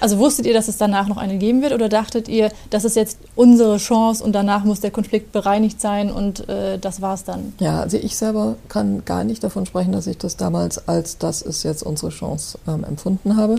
Also 0.00 0.18
wusstet 0.18 0.46
ihr, 0.46 0.54
dass 0.54 0.68
es 0.68 0.76
danach 0.76 1.08
noch 1.08 1.16
eine 1.16 1.38
geben 1.38 1.62
wird 1.62 1.72
oder 1.72 1.88
dachtet 1.88 2.28
ihr, 2.28 2.50
das 2.70 2.84
ist 2.84 2.96
jetzt 2.96 3.18
unsere 3.36 3.76
Chance 3.76 4.22
und 4.22 4.32
danach 4.32 4.64
muss 4.64 4.80
der 4.80 4.90
Konflikt 4.90 5.32
bereinigt 5.32 5.80
sein 5.80 6.10
und 6.10 6.48
äh, 6.48 6.78
das 6.78 7.00
war's 7.00 7.24
dann? 7.24 7.52
Ja, 7.60 7.80
also 7.80 7.96
ich 7.96 8.16
selber 8.16 8.56
kann 8.68 9.04
gar 9.04 9.24
nicht 9.24 9.44
davon 9.44 9.66
sprechen, 9.66 9.92
dass 9.92 10.06
ich 10.06 10.18
das 10.18 10.36
damals 10.36 10.88
als 10.88 11.18
das 11.18 11.42
ist 11.42 11.62
jetzt 11.62 11.82
unsere 11.82 12.10
Chance 12.10 12.58
ähm, 12.66 12.84
empfunden 12.84 13.36
habe, 13.36 13.56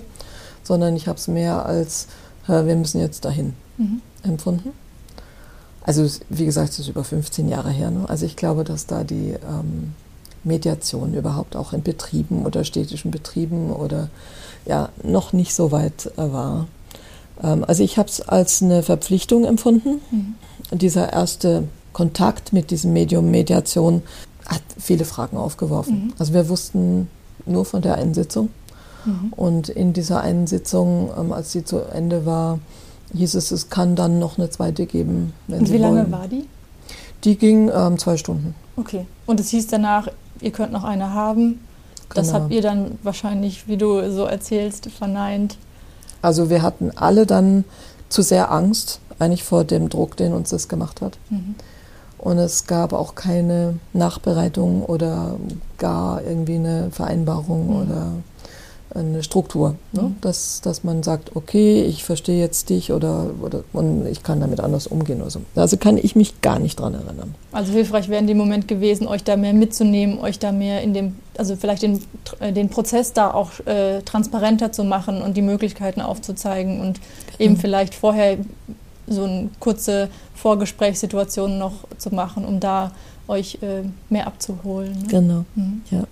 sondern 0.64 0.96
ich 0.96 1.08
habe 1.08 1.18
es 1.18 1.28
mehr 1.28 1.66
als 1.66 2.08
äh, 2.48 2.66
wir 2.66 2.76
müssen 2.76 3.00
jetzt 3.00 3.26
dahin 3.26 3.54
mhm. 3.78 4.02
empfunden. 4.24 4.74
Also 5.84 6.08
wie 6.30 6.46
gesagt, 6.46 6.70
es 6.72 6.80
ist 6.80 6.88
über 6.88 7.04
15 7.04 7.50
Jahre 7.50 7.70
her. 7.70 7.92
Ne? 7.92 8.06
Also 8.08 8.26
ich 8.26 8.36
glaube, 8.36 8.64
dass 8.64 8.86
da 8.86 9.04
die, 9.04 9.32
ähm, 9.32 9.94
Mediation 10.44 11.14
überhaupt 11.14 11.56
auch 11.56 11.74
in 11.74 11.84
Betrieben 11.84 12.46
oder 12.46 12.64
städtischen 12.64 13.12
Betrieben 13.12 13.72
oder 13.72 14.10
ja 14.66 14.90
noch 15.04 15.34
nicht 15.34 15.54
so 15.54 15.72
weit 15.72 16.12
äh, 16.18 16.32
war. 16.32 16.68
Ähm, 17.42 17.64
also 17.68 17.84
ich 17.84 17.98
habe 17.98 18.10
es 18.10 18.22
als 18.22 18.62
eine 18.62 18.84
Verpflichtung 18.84 19.46
empfunden. 19.46 20.02
Mhm. 20.12 20.36
Dieser 20.72 21.14
erste 21.14 21.68
Kontakt 21.92 22.54
mit 22.54 22.72
diesem 22.72 22.94
Medium 22.94 23.30
Mediation 23.32 24.02
hat 24.48 24.62
viele 24.78 25.06
Fragen 25.06 25.38
aufgeworfen. 25.38 26.06
Mhm. 26.06 26.14
Also 26.18 26.34
wir 26.34 26.50
wussten 26.50 27.10
nur 27.46 27.66
von 27.66 27.82
der 27.82 27.96
einen 27.96 28.14
Sitzung. 28.14 28.50
Mhm. 29.06 29.34
Und 29.36 29.70
in 29.70 29.94
dieser 29.94 30.22
einen 30.22 30.48
Sitzung, 30.48 31.12
ähm, 31.18 31.32
als 31.34 31.52
sie 31.52 31.64
zu 31.64 31.80
Ende 31.80 32.26
war, 32.26 32.60
hieß 33.14 33.36
es, 33.36 33.52
es 33.52 33.70
kann 33.70 33.96
dann 33.96 34.20
noch 34.20 34.38
eine 34.38 34.50
zweite 34.50 34.86
geben. 34.86 35.34
Wenn 35.48 35.60
Und 35.60 35.66
Sie 35.68 35.74
wie 35.74 35.78
lange 35.78 36.02
wollen. 36.02 36.12
war 36.12 36.28
die? 36.28 36.48
Die 37.24 37.38
ging 37.38 37.70
ähm, 37.74 37.98
zwei 37.98 38.18
Stunden. 38.18 38.56
Okay. 38.76 39.06
Und 39.26 39.40
es 39.40 39.50
hieß 39.50 39.68
danach, 39.68 40.08
ihr 40.42 40.52
könnt 40.52 40.72
noch 40.72 40.84
eine 40.84 41.14
haben. 41.14 41.60
Das 42.14 42.28
genau. 42.28 42.40
habt 42.40 42.52
ihr 42.54 42.62
dann 42.62 42.98
wahrscheinlich, 43.04 43.68
wie 43.68 43.78
du 43.78 44.12
so 44.12 44.26
erzählst, 44.26 44.90
verneint. 44.92 45.58
Also 46.22 46.50
wir 46.50 46.62
hatten 46.62 46.92
alle 46.96 47.26
dann 47.26 47.66
zu 48.10 48.22
sehr 48.22 48.52
Angst, 48.52 49.00
eigentlich 49.20 49.44
vor 49.44 49.64
dem 49.64 49.90
Druck, 49.90 50.18
den 50.18 50.34
uns 50.34 50.50
das 50.50 50.68
gemacht 50.68 51.02
hat. 51.02 51.18
Mhm. 51.30 51.56
Und 52.18 52.38
es 52.38 52.68
gab 52.68 52.94
auch 52.94 53.16
keine 53.16 53.80
Nachbereitung 53.92 54.84
oder 54.86 55.36
gar 55.78 56.24
irgendwie 56.24 56.56
eine 56.56 56.90
Vereinbarung 56.92 57.68
mhm. 57.68 57.76
oder 57.82 58.12
eine 58.96 59.24
Struktur. 59.24 59.76
Ne? 59.92 60.04
Mhm. 60.04 60.16
Dass, 60.22 60.62
dass 60.62 60.84
man 60.84 61.04
sagt, 61.04 61.36
okay, 61.36 61.84
ich 61.84 62.04
verstehe 62.04 62.40
jetzt 62.40 62.70
dich 62.70 62.92
oder, 62.92 63.32
oder 63.42 63.64
und 63.74 64.06
ich 64.06 64.24
kann 64.24 64.40
damit 64.40 64.60
anders 64.60 64.88
umgehen 64.88 65.22
oder 65.22 65.32
so. 65.32 65.42
Also 65.56 65.78
kann 65.78 65.98
ich 65.98 66.16
mich 66.16 66.42
gar 66.42 66.60
nicht 66.60 66.80
dran 66.80 66.94
erinnern. 66.94 67.36
Also 67.52 67.74
hilfreich 67.74 68.10
wäre 68.10 68.22
in 68.22 68.28
dem 68.28 68.38
Moment 68.38 68.68
gewesen, 68.68 69.08
euch 69.08 69.24
da 69.24 69.36
mehr 69.36 69.54
mitzunehmen, 69.54 70.20
euch 70.20 70.40
da 70.40 70.52
mehr 70.52 70.82
in 70.82 70.94
dem, 70.94 71.16
also 71.38 71.56
vielleicht 71.56 71.82
den, 71.82 72.02
äh, 72.40 72.54
den 72.54 72.70
Prozess 72.70 73.14
da 73.14 73.34
auch 73.34 73.52
äh, 73.66 74.02
transparenter 74.02 74.72
zu 74.72 74.84
machen 74.84 75.22
und 75.22 75.36
die 75.38 75.42
Möglichkeiten 75.42 76.02
aufzuzeigen 76.02 76.80
und 76.80 77.00
genau. 77.00 77.40
eben 77.40 77.58
vielleicht 77.58 77.96
vorher 77.96 78.38
so 79.08 79.24
eine 79.24 79.50
kurze 79.60 80.10
Vorgesprächssituation 80.36 81.58
noch 81.58 81.74
zu 81.98 82.14
machen, 82.14 82.46
um 82.46 82.60
da 82.60 82.92
euch 83.28 83.58
äh, 83.62 83.84
mehr 84.10 84.28
abzuholen. 84.28 84.94
Ne? 84.94 85.08
Genau, 85.08 85.46
mhm. 85.56 85.82
ja. 85.90 86.04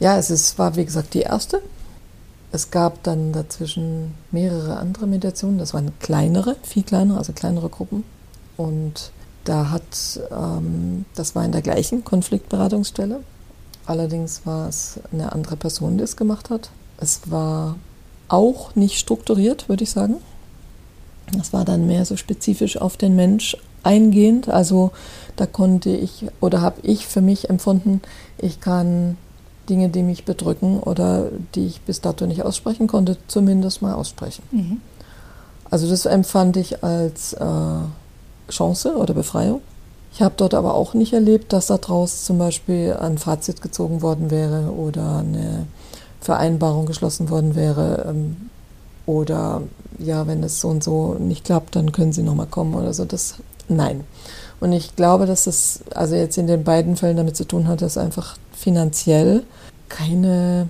Ja, 0.00 0.16
es 0.16 0.30
ist, 0.30 0.58
war 0.60 0.76
wie 0.76 0.84
gesagt 0.84 1.14
die 1.14 1.22
erste 1.22 1.60
es 2.50 2.70
gab 2.70 3.02
dann 3.02 3.32
dazwischen 3.32 4.14
mehrere 4.30 4.76
andere 4.78 5.06
Meditationen. 5.06 5.58
Das 5.58 5.74
waren 5.74 5.92
kleinere, 6.00 6.56
viel 6.62 6.82
kleinere, 6.82 7.18
also 7.18 7.32
kleinere 7.32 7.68
Gruppen. 7.68 8.04
Und 8.56 9.12
da 9.44 9.70
hat, 9.70 10.20
ähm, 10.30 11.04
das 11.14 11.34
war 11.34 11.44
in 11.44 11.52
der 11.52 11.62
gleichen 11.62 12.04
Konfliktberatungsstelle. 12.04 13.20
Allerdings 13.86 14.42
war 14.44 14.68
es 14.68 15.00
eine 15.12 15.32
andere 15.32 15.56
Person, 15.56 15.98
die 15.98 16.04
es 16.04 16.16
gemacht 16.16 16.50
hat. 16.50 16.70
Es 16.98 17.30
war 17.30 17.76
auch 18.28 18.74
nicht 18.74 18.98
strukturiert, 18.98 19.68
würde 19.68 19.84
ich 19.84 19.90
sagen. 19.90 20.16
Das 21.32 21.52
war 21.52 21.64
dann 21.64 21.86
mehr 21.86 22.04
so 22.04 22.16
spezifisch 22.16 22.78
auf 22.78 22.96
den 22.96 23.14
Mensch 23.14 23.56
eingehend. 23.82 24.48
Also 24.48 24.90
da 25.36 25.46
konnte 25.46 25.90
ich 25.90 26.26
oder 26.40 26.60
habe 26.60 26.80
ich 26.82 27.06
für 27.06 27.20
mich 27.20 27.48
empfunden, 27.48 28.00
ich 28.38 28.60
kann 28.60 29.16
Dinge, 29.68 29.88
die 29.88 30.02
mich 30.02 30.24
bedrücken 30.24 30.80
oder 30.80 31.26
die 31.54 31.66
ich 31.66 31.80
bis 31.82 32.00
dato 32.00 32.26
nicht 32.26 32.42
aussprechen 32.42 32.86
konnte, 32.86 33.16
zumindest 33.28 33.82
mal 33.82 33.94
aussprechen. 33.94 34.42
Mhm. 34.50 34.80
Also 35.70 35.88
das 35.88 36.06
empfand 36.06 36.56
ich 36.56 36.82
als 36.82 37.34
äh, 37.34 38.50
Chance 38.50 38.96
oder 38.96 39.14
Befreiung. 39.14 39.60
Ich 40.12 40.22
habe 40.22 40.34
dort 40.36 40.54
aber 40.54 40.74
auch 40.74 40.94
nicht 40.94 41.12
erlebt, 41.12 41.52
dass 41.52 41.66
daraus 41.66 42.24
zum 42.24 42.38
Beispiel 42.38 42.96
ein 42.98 43.18
Fazit 43.18 43.60
gezogen 43.60 44.02
worden 44.02 44.30
wäre 44.30 44.72
oder 44.72 45.18
eine 45.18 45.66
Vereinbarung 46.20 46.86
geschlossen 46.86 47.30
worden 47.30 47.54
wäre. 47.54 48.06
Ähm, 48.08 48.36
oder 49.06 49.62
ja, 49.98 50.26
wenn 50.26 50.42
es 50.42 50.60
so 50.60 50.68
und 50.68 50.82
so 50.82 51.14
nicht 51.14 51.44
klappt, 51.44 51.76
dann 51.76 51.92
können 51.92 52.12
Sie 52.12 52.22
nochmal 52.22 52.46
kommen 52.46 52.74
oder 52.74 52.92
so. 52.92 53.04
Das 53.04 53.36
nein. 53.68 54.04
Und 54.60 54.72
ich 54.72 54.96
glaube, 54.96 55.26
dass 55.26 55.46
es 55.46 55.80
also 55.94 56.14
jetzt 56.14 56.36
in 56.38 56.46
den 56.46 56.64
beiden 56.64 56.96
Fällen 56.96 57.16
damit 57.16 57.36
zu 57.36 57.46
tun 57.46 57.68
hat, 57.68 57.82
dass 57.82 57.96
einfach 57.96 58.36
finanziell 58.52 59.44
keine 59.88 60.68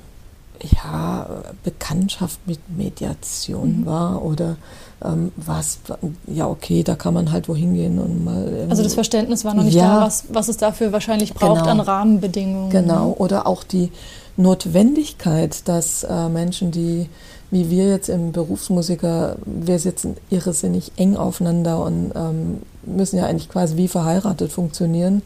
ja, 0.62 1.26
Bekanntschaft 1.62 2.40
mit 2.46 2.58
Mediation 2.76 3.80
mhm. 3.80 3.86
war 3.86 4.24
oder 4.24 4.56
ähm, 5.04 5.30
was, 5.36 5.78
ja 6.26 6.48
okay, 6.48 6.82
da 6.82 6.96
kann 6.96 7.14
man 7.14 7.30
halt 7.30 7.48
wohin 7.48 7.74
gehen 7.74 7.98
und 7.98 8.24
mal. 8.24 8.66
Also 8.68 8.82
das 8.82 8.94
Verständnis 8.94 9.44
war 9.44 9.54
noch 9.54 9.62
nicht 9.62 9.74
ja, 9.74 10.00
da, 10.00 10.06
was, 10.06 10.24
was 10.30 10.48
es 10.48 10.56
dafür 10.56 10.92
wahrscheinlich 10.92 11.34
braucht 11.34 11.60
genau, 11.60 11.70
an 11.70 11.80
Rahmenbedingungen. 11.80 12.70
Genau, 12.70 13.14
oder 13.16 13.46
auch 13.46 13.62
die 13.62 13.92
Notwendigkeit, 14.36 15.68
dass 15.68 16.02
äh, 16.04 16.28
Menschen, 16.28 16.72
die 16.72 17.08
wie 17.50 17.70
wir 17.70 17.88
jetzt 17.88 18.08
im 18.08 18.32
Berufsmusiker, 18.32 19.36
wir 19.46 19.78
sitzen 19.78 20.16
irrsinnig 20.28 20.92
eng 20.96 21.16
aufeinander 21.16 21.82
und 21.82 22.12
ähm, 22.14 22.58
müssen 22.96 23.18
ja 23.18 23.26
eigentlich 23.26 23.48
quasi 23.48 23.76
wie 23.76 23.88
verheiratet 23.88 24.52
funktionieren. 24.52 25.22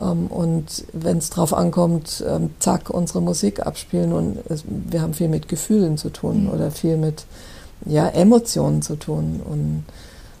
Ähm, 0.00 0.26
und 0.26 0.84
wenn 0.92 1.18
es 1.18 1.30
drauf 1.30 1.54
ankommt, 1.54 2.24
ähm, 2.28 2.50
zack, 2.58 2.90
unsere 2.90 3.22
Musik 3.22 3.64
abspielen 3.66 4.12
und 4.12 4.38
es, 4.48 4.64
wir 4.66 5.02
haben 5.02 5.14
viel 5.14 5.28
mit 5.28 5.48
Gefühlen 5.48 5.98
zu 5.98 6.10
tun 6.10 6.44
mhm. 6.44 6.50
oder 6.50 6.70
viel 6.70 6.96
mit 6.96 7.24
ja, 7.84 8.08
Emotionen 8.08 8.82
zu 8.82 8.96
tun. 8.96 9.40
Und 9.44 9.84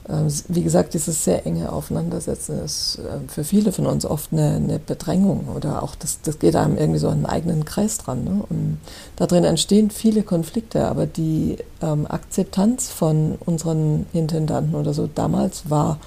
äh, 0.08 0.30
wie 0.48 0.62
gesagt, 0.62 0.94
dieses 0.94 1.24
sehr 1.24 1.46
enge 1.46 1.72
Aufeinandersetzen 1.72 2.58
ist 2.64 3.00
für 3.28 3.44
viele 3.44 3.72
von 3.72 3.86
uns 3.86 4.04
oft 4.04 4.32
eine, 4.32 4.56
eine, 4.56 4.78
Bedrängung 4.78 5.48
oder 5.54 5.82
auch 5.82 5.94
das, 5.94 6.20
das 6.22 6.38
geht 6.38 6.56
einem 6.56 6.76
irgendwie 6.76 6.98
so 6.98 7.08
einen 7.08 7.26
eigenen 7.26 7.64
Kreis 7.64 7.98
dran. 7.98 8.24
Ne? 8.24 8.42
Und 8.48 8.78
da 9.16 9.26
drin 9.26 9.44
entstehen 9.44 9.90
viele 9.90 10.22
Konflikte, 10.22 10.86
aber 10.86 11.06
die 11.06 11.58
ähm, 11.82 12.06
Akzeptanz 12.08 12.88
von 12.88 13.36
unseren 13.44 14.06
Intendanten 14.12 14.74
oder 14.74 14.94
so 14.94 15.08
damals 15.12 15.70
war, 15.70 15.98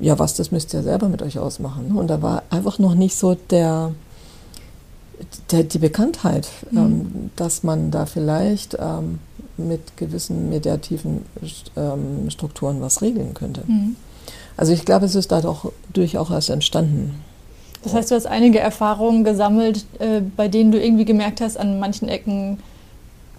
ja 0.00 0.18
was, 0.18 0.34
das 0.34 0.50
müsst 0.50 0.74
ihr 0.74 0.82
selber 0.82 1.08
mit 1.08 1.22
euch 1.22 1.38
ausmachen. 1.38 1.96
Und 1.96 2.08
da 2.08 2.22
war 2.22 2.42
einfach 2.50 2.78
noch 2.78 2.94
nicht 2.94 3.16
so 3.16 3.36
der, 3.50 3.92
der 5.50 5.64
die 5.64 5.78
Bekanntheit, 5.78 6.48
mhm. 6.70 6.78
ähm, 6.78 7.30
dass 7.36 7.62
man 7.62 7.90
da 7.90 8.06
vielleicht 8.06 8.76
ähm, 8.80 9.18
mit 9.56 9.96
gewissen 9.96 10.48
mediativen 10.48 11.24
ähm, 11.76 12.30
Strukturen 12.30 12.80
was 12.80 13.02
regeln 13.02 13.34
könnte. 13.34 13.62
Mhm. 13.66 13.96
Also 14.56 14.72
ich 14.72 14.84
glaube, 14.84 15.06
es 15.06 15.14
ist 15.14 15.32
da 15.32 15.40
doch 15.40 15.72
durchaus 15.92 16.30
erst 16.30 16.50
entstanden. 16.50 17.22
Das 17.82 17.94
heißt, 17.94 18.10
du 18.10 18.14
hast 18.14 18.26
einige 18.26 18.58
Erfahrungen 18.58 19.24
gesammelt, 19.24 19.86
äh, 19.98 20.20
bei 20.20 20.48
denen 20.48 20.70
du 20.70 20.82
irgendwie 20.82 21.06
gemerkt 21.06 21.40
hast, 21.40 21.56
an 21.56 21.78
manchen 21.78 22.08
Ecken 22.08 22.58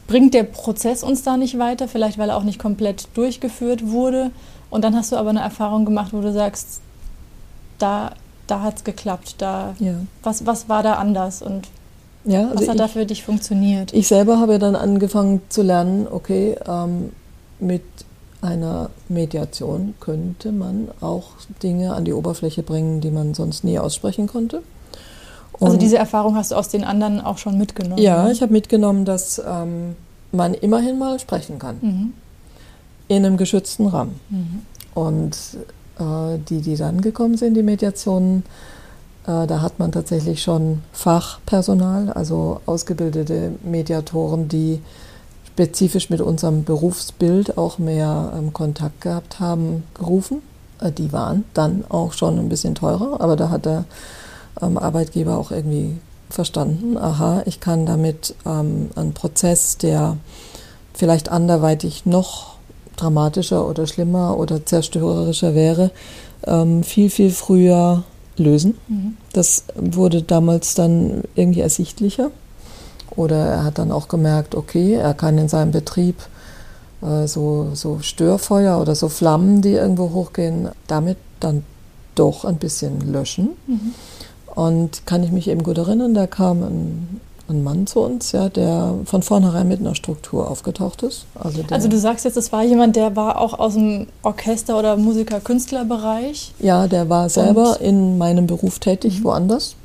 bringt 0.07 0.33
der 0.33 0.43
Prozess 0.43 1.03
uns 1.03 1.23
da 1.23 1.37
nicht 1.37 1.57
weiter, 1.57 1.87
vielleicht 1.87 2.17
weil 2.17 2.29
er 2.29 2.37
auch 2.37 2.43
nicht 2.43 2.59
komplett 2.59 3.07
durchgeführt 3.13 3.87
wurde. 3.91 4.31
Und 4.71 4.83
dann 4.83 4.95
hast 4.95 5.11
du 5.11 5.17
aber 5.17 5.29
eine 5.29 5.41
Erfahrung 5.41 5.85
gemacht, 5.85 6.13
wo 6.13 6.21
du 6.21 6.33
sagst, 6.33 6.79
da, 7.77 8.13
da 8.47 8.61
hat 8.61 8.77
es 8.77 8.83
geklappt. 8.83 9.35
Da, 9.37 9.75
ja. 9.77 9.95
was, 10.23 10.47
was 10.47 10.69
war 10.69 10.81
da 10.81 10.93
anders 10.93 11.43
und 11.43 11.67
ja, 12.23 12.49
also 12.49 12.55
was 12.55 12.67
hat 12.67 12.75
ich, 12.75 12.81
da 12.81 12.87
für 12.87 13.05
dich 13.05 13.23
funktioniert? 13.23 13.93
Ich 13.93 14.07
selber 14.07 14.39
habe 14.39 14.59
dann 14.59 14.75
angefangen 14.75 15.41
zu 15.49 15.61
lernen, 15.61 16.07
okay, 16.09 16.55
ähm, 16.67 17.11
mit 17.59 17.83
einer 18.41 18.89
Mediation 19.09 19.95
könnte 19.99 20.51
man 20.51 20.89
auch 21.01 21.31
Dinge 21.61 21.93
an 21.93 22.05
die 22.05 22.13
Oberfläche 22.13 22.63
bringen, 22.63 23.01
die 23.01 23.11
man 23.11 23.33
sonst 23.33 23.63
nie 23.63 23.77
aussprechen 23.77 24.27
konnte. 24.27 24.57
Also 25.53 25.57
Und 25.59 25.65
also 25.65 25.77
diese 25.77 25.97
Erfahrung 25.97 26.35
hast 26.35 26.51
du 26.51 26.55
aus 26.55 26.69
den 26.69 26.83
anderen 26.83 27.21
auch 27.21 27.37
schon 27.37 27.57
mitgenommen? 27.57 28.01
Ja, 28.01 28.29
ich 28.29 28.41
habe 28.41 28.53
mitgenommen, 28.53 29.03
dass 29.03 29.41
ähm, 29.45 29.95
man 30.31 30.53
immerhin 30.53 30.97
mal 30.97 31.19
sprechen 31.19 31.59
kann. 31.59 31.77
Mhm 31.81 32.13
in 33.11 33.25
einem 33.25 33.35
geschützten 33.35 33.87
Rahmen. 33.87 34.19
Mhm. 34.29 34.61
Und 34.93 35.37
äh, 35.99 36.39
die, 36.49 36.61
die 36.61 36.77
dann 36.77 37.01
gekommen 37.01 37.35
sind, 37.35 37.55
die 37.55 37.63
Mediationen, 37.63 38.43
äh, 39.27 39.45
da 39.47 39.61
hat 39.61 39.79
man 39.79 39.91
tatsächlich 39.91 40.41
schon 40.41 40.81
Fachpersonal, 40.93 42.11
also 42.13 42.61
ausgebildete 42.65 43.51
Mediatoren, 43.63 44.47
die 44.47 44.79
spezifisch 45.45 46.09
mit 46.09 46.21
unserem 46.21 46.63
Berufsbild 46.63 47.57
auch 47.57 47.79
mehr 47.79 48.31
ähm, 48.37 48.53
Kontakt 48.53 49.01
gehabt 49.01 49.41
haben, 49.41 49.83
gerufen. 49.93 50.41
Äh, 50.79 50.93
die 50.93 51.11
waren 51.11 51.43
dann 51.53 51.83
auch 51.89 52.13
schon 52.13 52.39
ein 52.39 52.47
bisschen 52.47 52.75
teurer, 52.75 53.19
aber 53.19 53.35
da 53.35 53.49
hat 53.49 53.65
der 53.65 53.83
ähm, 54.61 54.77
Arbeitgeber 54.77 55.37
auch 55.37 55.51
irgendwie 55.51 55.97
verstanden, 56.29 56.97
aha, 56.97 57.43
ich 57.45 57.59
kann 57.59 57.85
damit 57.85 58.35
ähm, 58.45 58.89
einen 58.95 59.13
Prozess, 59.13 59.77
der 59.77 60.15
vielleicht 60.93 61.27
anderweitig 61.27 62.05
noch 62.05 62.51
dramatischer 63.01 63.67
oder 63.67 63.87
schlimmer 63.87 64.37
oder 64.37 64.65
zerstörerischer 64.65 65.55
wäre, 65.55 65.91
ähm, 66.45 66.83
viel, 66.83 67.09
viel 67.09 67.31
früher 67.31 68.03
lösen. 68.37 68.77
Mhm. 68.87 69.17
Das 69.33 69.65
wurde 69.75 70.21
damals 70.23 70.75
dann 70.75 71.23
irgendwie 71.35 71.61
ersichtlicher. 71.61 72.31
Oder 73.15 73.45
er 73.45 73.63
hat 73.65 73.77
dann 73.77 73.91
auch 73.91 74.07
gemerkt, 74.07 74.55
okay, 74.55 74.93
er 74.93 75.13
kann 75.13 75.37
in 75.37 75.49
seinem 75.49 75.71
Betrieb 75.71 76.15
äh, 77.01 77.27
so, 77.27 77.69
so 77.73 77.99
Störfeuer 77.99 78.79
oder 78.79 78.95
so 78.95 79.09
Flammen, 79.09 79.61
die 79.61 79.73
irgendwo 79.73 80.11
hochgehen, 80.11 80.69
damit 80.87 81.17
dann 81.39 81.63
doch 82.15 82.45
ein 82.45 82.57
bisschen 82.57 83.11
löschen. 83.11 83.49
Mhm. 83.67 83.93
Und 84.53 85.05
kann 85.05 85.23
ich 85.23 85.31
mich 85.31 85.47
eben 85.47 85.63
gut 85.63 85.77
erinnern, 85.77 86.13
da 86.13 86.27
kam 86.27 86.63
ein, 86.63 87.21
ein 87.51 87.63
Mann 87.63 87.87
zu 87.87 87.99
uns, 87.99 88.31
ja, 88.31 88.49
der 88.49 88.95
von 89.05 89.21
vornherein 89.21 89.67
mit 89.67 89.79
einer 89.79 89.95
Struktur 89.95 90.49
aufgetaucht 90.49 91.03
ist. 91.03 91.25
Also, 91.35 91.61
also 91.69 91.87
du 91.87 91.97
sagst 91.97 92.25
jetzt, 92.25 92.37
es 92.37 92.51
war 92.51 92.63
jemand, 92.63 92.95
der 92.95 93.15
war 93.15 93.39
auch 93.39 93.57
aus 93.59 93.73
dem 93.73 94.07
Orchester- 94.23 94.77
oder 94.77 94.97
Musiker-Künstlerbereich? 94.97 96.53
Ja, 96.59 96.87
der 96.87 97.09
war 97.09 97.29
selber 97.29 97.79
in 97.81 98.17
meinem 98.17 98.47
Beruf 98.47 98.79
tätig, 98.79 99.19
mhm. 99.19 99.23
woanders. 99.25 99.75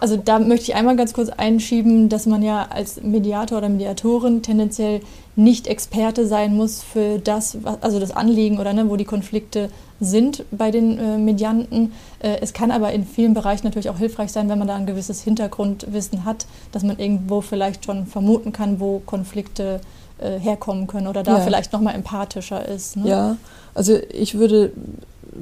Also 0.00 0.16
da 0.16 0.38
möchte 0.38 0.70
ich 0.70 0.74
einmal 0.74 0.96
ganz 0.96 1.12
kurz 1.12 1.28
einschieben, 1.28 2.08
dass 2.08 2.26
man 2.26 2.42
ja 2.42 2.68
als 2.70 3.02
Mediator 3.02 3.58
oder 3.58 3.68
Mediatorin 3.68 4.42
tendenziell 4.42 5.00
nicht 5.34 5.66
Experte 5.66 6.26
sein 6.26 6.54
muss 6.54 6.82
für 6.82 7.18
das, 7.18 7.58
also 7.80 7.98
das 7.98 8.10
Anliegen 8.10 8.58
oder 8.58 8.72
ne, 8.72 8.88
wo 8.88 8.96
die 8.96 9.04
Konflikte 9.04 9.70
sind 10.00 10.44
bei 10.50 10.70
den 10.70 10.98
äh, 10.98 11.18
Medianten. 11.18 11.92
Äh, 12.20 12.38
es 12.40 12.52
kann 12.52 12.70
aber 12.70 12.92
in 12.92 13.04
vielen 13.04 13.34
Bereichen 13.34 13.66
natürlich 13.66 13.90
auch 13.90 13.98
hilfreich 13.98 14.30
sein, 14.30 14.48
wenn 14.48 14.58
man 14.58 14.68
da 14.68 14.76
ein 14.76 14.86
gewisses 14.86 15.22
Hintergrundwissen 15.22 16.24
hat, 16.24 16.46
dass 16.70 16.84
man 16.84 16.98
irgendwo 16.98 17.40
vielleicht 17.40 17.84
schon 17.84 18.06
vermuten 18.06 18.52
kann, 18.52 18.78
wo 18.80 19.00
Konflikte 19.04 19.80
äh, 20.18 20.38
herkommen 20.38 20.86
können 20.86 21.06
oder 21.06 21.22
da 21.22 21.38
ja. 21.38 21.40
vielleicht 21.44 21.72
nochmal 21.72 21.94
empathischer 21.94 22.66
ist. 22.66 22.96
Ne? 22.96 23.08
Ja, 23.08 23.36
also 23.74 23.98
ich 24.10 24.38
würde 24.38 24.72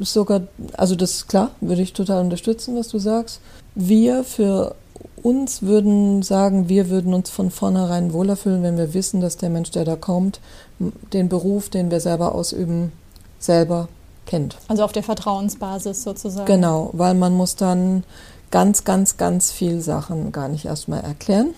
sogar, 0.01 0.43
also 0.77 0.97
das 0.97 1.27
klar, 1.27 1.51
würde 1.61 1.83
ich 1.83 1.93
total 1.93 2.23
unterstützen, 2.23 2.77
was 2.77 2.89
du 2.89 2.99
sagst. 2.99 3.41
Wir 3.75 4.25
für 4.25 4.75
uns 5.23 5.63
würden 5.63 6.23
sagen, 6.23 6.69
wir 6.69 6.89
würden 6.89 7.15
uns 7.15 7.31
von 7.31 7.51
vornherein 7.51 8.13
wohler 8.13 8.37
fühlen, 8.37 8.63
wenn 8.63 8.79
wir 8.79 8.95
wissen, 8.95 9.21
dass 9.21 9.37
der 9.37 9.51
Mensch, 9.51 9.71
der 9.71 9.85
da 9.85 9.97
kommt, 9.97 10.41
den 11.13 11.29
Beruf, 11.29 11.69
den 11.69 11.91
wir 11.91 12.01
selber 12.01 12.35
ausüben, 12.35 12.93
selber 13.39 13.89
kennt. 14.27 14.57
Also 14.69 14.85
auf 14.85 14.93
der 14.93 15.03
Vertrauensbasis 15.03 16.03
sozusagen. 16.03 16.47
Genau, 16.47 16.91
weil 16.93 17.15
man 17.15 17.35
muss 17.35 17.57
dann 17.57 18.05
ganz, 18.51 18.85
ganz, 18.85 19.17
ganz 19.17 19.51
viel 19.51 19.81
Sachen 19.81 20.33
gar 20.33 20.49
nicht 20.49 20.65
erstmal 20.67 21.01
erklären, 21.01 21.55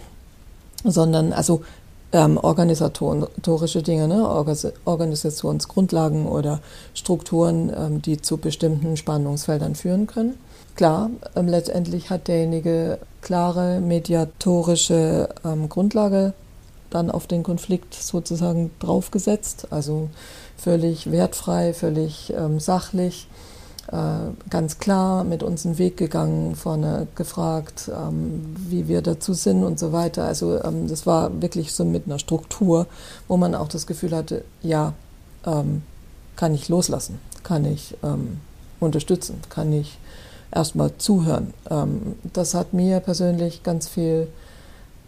sondern 0.85 1.33
also 1.33 1.63
ähm, 2.13 2.39
organisatorische 2.39 3.83
Dinge, 3.83 4.09
ne? 4.09 4.27
Organisationsgrundlagen 4.85 6.27
oder 6.27 6.61
Strukturen, 6.95 7.71
ähm, 7.77 8.03
die 8.03 8.21
zu 8.23 8.39
bestimmten 8.39 8.97
Spannungsfeldern 8.97 9.75
führen 9.75 10.07
können. 10.07 10.39
Klar, 10.75 11.11
ähm, 11.37 11.49
letztendlich 11.49 12.11
hat 12.11 12.29
derjenige 12.29 12.99
klare 13.21 13.81
mediatorische 13.81 15.29
ähm, 15.45 15.69
Grundlage 15.69 16.33
dann 16.91 17.11
auf 17.11 17.27
den 17.27 17.43
Konflikt 17.43 17.95
sozusagen 17.95 18.71
draufgesetzt, 18.79 19.67
also 19.71 20.09
völlig 20.57 21.11
wertfrei, 21.11 21.75
völlig 21.75 22.33
ähm, 22.33 22.61
sachlich, 22.61 23.27
ganz 23.91 24.79
klar 24.79 25.25
mit 25.25 25.43
uns 25.43 25.65
einen 25.65 25.79
Weg 25.79 25.97
gegangen, 25.97 26.57
vorne 26.57 27.07
gefragt, 27.15 27.91
ähm, 27.91 28.55
wie 28.69 28.87
wir 28.87 29.01
dazu 29.01 29.33
sind 29.33 29.65
und 29.65 29.79
so 29.79 29.93
weiter. 29.93 30.25
Also 30.25 30.63
ähm, 30.63 30.89
das 30.89 31.07
war 31.07 31.41
wirklich 31.41 31.73
so 31.73 31.87
mit 31.87 32.05
einer 32.07 32.19
Struktur, 32.19 32.87
wo 33.29 33.39
man 33.39 33.55
auch 33.55 33.69
das 33.69 33.87
Gefühl 33.87 34.15
hatte, 34.15 34.45
ja, 34.63 34.93
ähm, 35.47 35.83
kann 36.37 36.55
ich 36.55 36.69
loslassen, 36.69 37.19
kann 37.43 37.65
ich 37.65 37.97
ähm, 38.03 38.41
unterstützen, 38.79 39.41
kann 39.49 39.73
ich 39.73 39.99
erstmal 40.53 40.97
zuhören. 40.99 41.55
Ähm, 41.71 42.17
das 42.33 42.53
hat 42.55 42.75
mir 42.75 43.01
persönlich 43.01 43.63
ganz 43.63 43.89
viel 43.89 44.29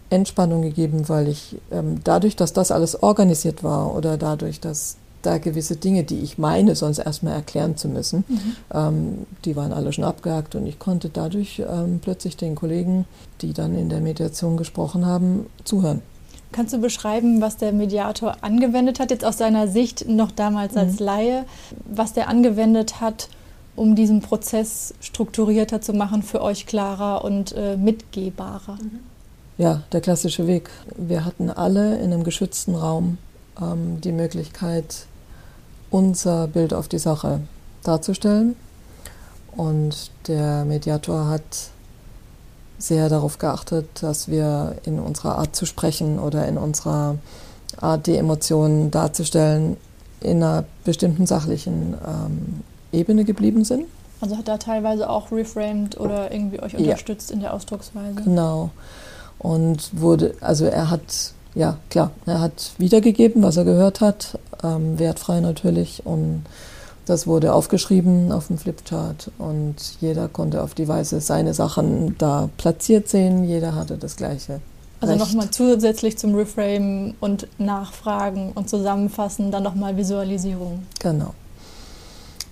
Entspannung 0.09 0.61
gegeben, 0.61 1.07
weil 1.07 1.27
ich 1.27 1.57
ähm, 1.71 2.01
dadurch, 2.03 2.35
dass 2.35 2.51
das 2.51 2.71
alles 2.71 3.01
organisiert 3.01 3.63
war 3.63 3.95
oder 3.95 4.17
dadurch, 4.17 4.59
dass 4.59 4.97
da 5.21 5.37
gewisse 5.37 5.75
Dinge, 5.75 6.03
die 6.03 6.19
ich 6.19 6.37
meine, 6.37 6.75
sonst 6.75 6.99
erstmal 6.99 7.33
erklären 7.33 7.77
zu 7.77 7.87
müssen, 7.87 8.23
mhm. 8.27 8.55
ähm, 8.73 9.17
die 9.45 9.55
waren 9.55 9.73
alle 9.73 9.93
schon 9.93 10.03
abgehakt 10.03 10.55
und 10.55 10.65
ich 10.67 10.79
konnte 10.79 11.09
dadurch 11.09 11.59
ähm, 11.59 11.99
plötzlich 12.01 12.37
den 12.37 12.55
Kollegen, 12.55 13.05
die 13.41 13.53
dann 13.53 13.77
in 13.77 13.89
der 13.89 14.01
Mediation 14.01 14.57
gesprochen 14.57 15.05
haben, 15.05 15.45
zuhören. 15.63 16.01
Kannst 16.51 16.73
du 16.73 16.79
beschreiben, 16.79 17.39
was 17.39 17.57
der 17.57 17.71
Mediator 17.71 18.37
angewendet 18.41 18.99
hat, 18.99 19.09
jetzt 19.09 19.23
aus 19.23 19.37
seiner 19.37 19.67
Sicht 19.67 20.07
noch 20.09 20.31
damals 20.31 20.75
als 20.75 20.99
mhm. 20.99 21.05
Laie, 21.05 21.45
was 21.85 22.13
der 22.13 22.27
angewendet 22.27 22.99
hat, 22.99 23.29
um 23.77 23.95
diesen 23.95 24.21
Prozess 24.21 24.93
strukturierter 24.99 25.81
zu 25.81 25.93
machen, 25.93 26.23
für 26.23 26.41
euch 26.41 26.65
klarer 26.65 27.23
und 27.23 27.53
äh, 27.53 27.77
mitgehbarer? 27.77 28.77
Mhm. 28.81 28.99
Ja, 29.57 29.83
der 29.91 30.01
klassische 30.01 30.47
Weg. 30.47 30.69
Wir 30.97 31.23
hatten 31.23 31.49
alle 31.49 31.97
in 31.99 32.11
einem 32.11 32.23
geschützten 32.23 32.75
Raum 32.75 33.17
ähm, 33.61 34.01
die 34.01 34.11
Möglichkeit, 34.11 35.05
unser 35.91 36.47
Bild 36.47 36.73
auf 36.73 36.87
die 36.87 36.97
Sache 36.97 37.41
darzustellen. 37.83 38.55
Und 39.55 40.09
der 40.27 40.65
Mediator 40.65 41.27
hat 41.27 41.43
sehr 42.79 43.09
darauf 43.09 43.37
geachtet, 43.37 43.87
dass 44.01 44.27
wir 44.27 44.77
in 44.85 44.99
unserer 44.99 45.37
Art 45.37 45.55
zu 45.55 45.65
sprechen 45.65 46.17
oder 46.17 46.47
in 46.47 46.57
unserer 46.57 47.17
Art, 47.79 48.07
die 48.07 48.17
Emotionen 48.17 48.89
darzustellen, 48.89 49.77
in 50.19 50.43
einer 50.43 50.65
bestimmten 50.83 51.27
sachlichen 51.27 51.95
ähm, 52.05 52.61
Ebene 52.91 53.23
geblieben 53.23 53.63
sind. 53.65 53.85
Also 54.19 54.37
hat 54.37 54.47
er 54.47 54.59
teilweise 54.59 55.09
auch 55.09 55.31
reframed 55.31 55.99
oder 55.99 56.31
irgendwie 56.31 56.59
euch 56.61 56.75
unterstützt 56.77 57.29
ja. 57.29 57.35
in 57.35 57.41
der 57.41 57.53
Ausdrucksweise? 57.53 58.21
Genau. 58.23 58.69
Und 59.39 59.89
wurde, 59.99 60.35
also 60.41 60.65
er 60.65 60.91
hat 60.91 61.33
ja, 61.55 61.77
klar, 61.89 62.11
er 62.25 62.39
hat 62.39 62.71
wiedergegeben, 62.77 63.43
was 63.43 63.57
er 63.57 63.65
gehört 63.65 64.01
hat, 64.01 64.39
ähm, 64.63 64.97
wertfrei 64.99 65.39
natürlich. 65.41 66.05
Und 66.05 66.43
das 67.05 67.27
wurde 67.27 67.53
aufgeschrieben 67.53 68.31
auf 68.31 68.47
dem 68.47 68.57
Flipchart 68.57 69.31
und 69.37 69.75
jeder 69.99 70.27
konnte 70.27 70.63
auf 70.63 70.73
die 70.73 70.87
Weise 70.87 71.19
seine 71.19 71.53
Sachen 71.53 72.17
da 72.17 72.49
platziert 72.57 73.09
sehen. 73.09 73.43
Jeder 73.43 73.75
hatte 73.75 73.97
das 73.97 74.15
gleiche. 74.15 74.61
Also 75.01 75.15
nochmal 75.15 75.49
zusätzlich 75.49 76.17
zum 76.19 76.35
Reframe 76.35 77.15
und 77.19 77.47
Nachfragen 77.57 78.51
und 78.53 78.69
Zusammenfassen, 78.69 79.49
dann 79.49 79.63
nochmal 79.63 79.97
Visualisierung. 79.97 80.83
Genau. 80.99 81.33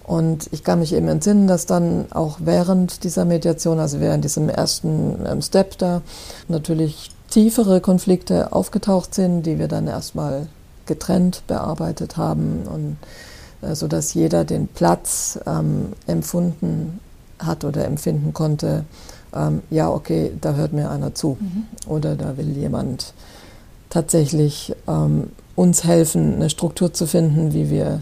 Und 0.03 0.49
ich 0.51 0.63
kann 0.63 0.79
mich 0.79 0.93
eben 0.93 1.07
entsinnen, 1.07 1.45
dass 1.45 1.67
dann 1.67 2.07
auch 2.11 2.39
während 2.39 3.03
dieser 3.03 3.25
Mediation, 3.25 3.79
also 3.79 3.99
während 3.99 4.23
diesem 4.23 4.49
ersten 4.49 5.23
ähm, 5.27 5.43
Step 5.43 5.77
da, 5.77 6.01
natürlich 6.47 7.11
tiefere 7.29 7.81
Konflikte 7.81 8.53
aufgetaucht 8.53 9.13
sind, 9.13 9.43
die 9.43 9.59
wir 9.59 9.67
dann 9.67 9.87
erstmal 9.87 10.47
getrennt 10.85 11.43
bearbeitet 11.47 12.17
haben 12.17 12.63
und 12.63 12.97
äh, 13.61 13.75
so 13.75 13.87
dass 13.87 14.13
jeder 14.13 14.45
den 14.45 14.67
Platz 14.67 15.39
ähm, 15.45 15.93
empfunden 16.07 16.99
hat 17.39 17.63
oder 17.63 17.85
empfinden 17.85 18.33
konnte, 18.33 18.85
ähm, 19.33 19.61
ja, 19.69 19.89
okay, 19.89 20.31
da 20.41 20.53
hört 20.53 20.73
mir 20.73 20.89
einer 20.89 21.13
zu 21.15 21.37
mhm. 21.39 21.65
oder 21.87 22.15
da 22.15 22.37
will 22.37 22.49
jemand 22.49 23.13
tatsächlich 23.89 24.75
ähm, 24.87 25.29
uns 25.55 25.83
helfen, 25.83 26.35
eine 26.35 26.49
Struktur 26.49 26.93
zu 26.93 27.05
finden, 27.05 27.53
wie 27.53 27.69
wir 27.69 28.01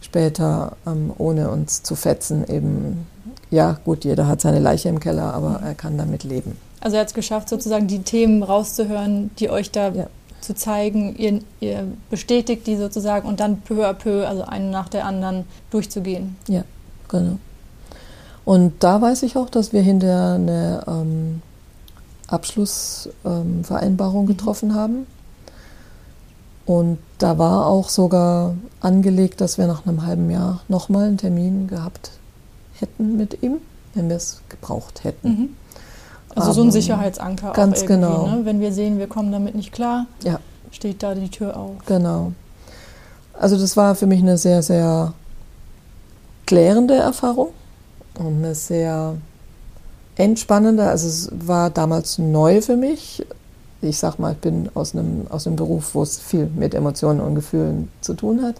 später, 0.00 0.76
ähm, 0.86 1.12
ohne 1.18 1.50
uns 1.50 1.82
zu 1.82 1.94
fetzen, 1.94 2.46
eben, 2.48 3.06
ja, 3.50 3.78
gut, 3.84 4.04
jeder 4.04 4.28
hat 4.28 4.40
seine 4.40 4.60
Leiche 4.60 4.88
im 4.88 5.00
Keller, 5.00 5.34
aber 5.34 5.58
mhm. 5.60 5.66
er 5.66 5.74
kann 5.74 5.98
damit 5.98 6.24
leben. 6.24 6.56
Also 6.80 6.96
er 6.96 7.00
hat 7.00 7.08
es 7.08 7.14
geschafft, 7.14 7.48
sozusagen 7.48 7.86
die 7.86 8.00
Themen 8.00 8.42
rauszuhören, 8.42 9.30
die 9.38 9.50
euch 9.50 9.70
da 9.70 9.88
ja. 9.88 10.06
zu 10.40 10.54
zeigen. 10.54 11.16
Ihr, 11.16 11.40
ihr, 11.60 11.84
bestätigt 12.10 12.66
die 12.66 12.76
sozusagen 12.76 13.28
und 13.28 13.40
dann 13.40 13.62
peu 13.62 13.86
à 13.88 13.92
peu, 13.92 14.26
also 14.26 14.42
eine 14.42 14.70
nach 14.70 14.88
der 14.88 15.06
anderen, 15.06 15.44
durchzugehen. 15.70 16.36
Ja, 16.48 16.64
genau. 17.08 17.38
Und 18.44 18.84
da 18.84 19.00
weiß 19.00 19.24
ich 19.24 19.36
auch, 19.36 19.50
dass 19.50 19.72
wir 19.72 19.82
hinterher 19.82 20.34
eine 20.34 20.84
ähm, 20.86 21.42
Abschlussvereinbarung 22.28 24.22
ähm, 24.22 24.26
getroffen 24.26 24.74
haben. 24.74 25.06
Und 26.64 26.98
da 27.18 27.38
war 27.38 27.66
auch 27.66 27.88
sogar 27.88 28.54
angelegt, 28.80 29.40
dass 29.40 29.56
wir 29.58 29.66
nach 29.66 29.86
einem 29.86 30.04
halben 30.04 30.30
Jahr 30.30 30.62
nochmal 30.68 31.04
einen 31.06 31.18
Termin 31.18 31.68
gehabt 31.68 32.10
hätten 32.74 33.16
mit 33.16 33.42
ihm, 33.42 33.58
wenn 33.94 34.08
wir 34.08 34.16
es 34.16 34.42
gebraucht 34.48 35.04
hätten. 35.04 35.28
Mhm. 35.28 35.48
Also 36.36 36.52
so 36.52 36.62
ein 36.62 36.70
Sicherheitsanker 36.70 37.52
ganz 37.52 37.82
auch 37.82 37.86
genau. 37.86 38.26
Ne? 38.26 38.40
Wenn 38.44 38.60
wir 38.60 38.72
sehen, 38.72 38.98
wir 38.98 39.06
kommen 39.06 39.32
damit 39.32 39.54
nicht 39.54 39.72
klar, 39.72 40.06
ja. 40.22 40.38
steht 40.70 41.02
da 41.02 41.14
die 41.14 41.30
Tür 41.30 41.56
auf. 41.56 41.76
Genau. 41.86 42.32
Also 43.32 43.58
das 43.58 43.76
war 43.76 43.94
für 43.94 44.06
mich 44.06 44.20
eine 44.20 44.38
sehr, 44.38 44.62
sehr 44.62 45.12
klärende 46.46 46.94
Erfahrung 46.94 47.48
und 48.18 48.44
eine 48.44 48.54
sehr 48.54 49.16
entspannende. 50.16 50.84
Also 50.84 51.08
es 51.08 51.30
war 51.32 51.70
damals 51.70 52.18
neu 52.18 52.60
für 52.60 52.76
mich. 52.76 53.26
Ich 53.82 53.98
sag 53.98 54.18
mal, 54.18 54.32
ich 54.32 54.38
bin 54.38 54.70
aus 54.74 54.94
einem, 54.94 55.26
aus 55.28 55.46
einem 55.46 55.56
Beruf, 55.56 55.94
wo 55.94 56.02
es 56.02 56.18
viel 56.18 56.50
mit 56.54 56.74
Emotionen 56.74 57.20
und 57.20 57.34
Gefühlen 57.34 57.90
zu 58.00 58.14
tun 58.14 58.42
hat. 58.42 58.56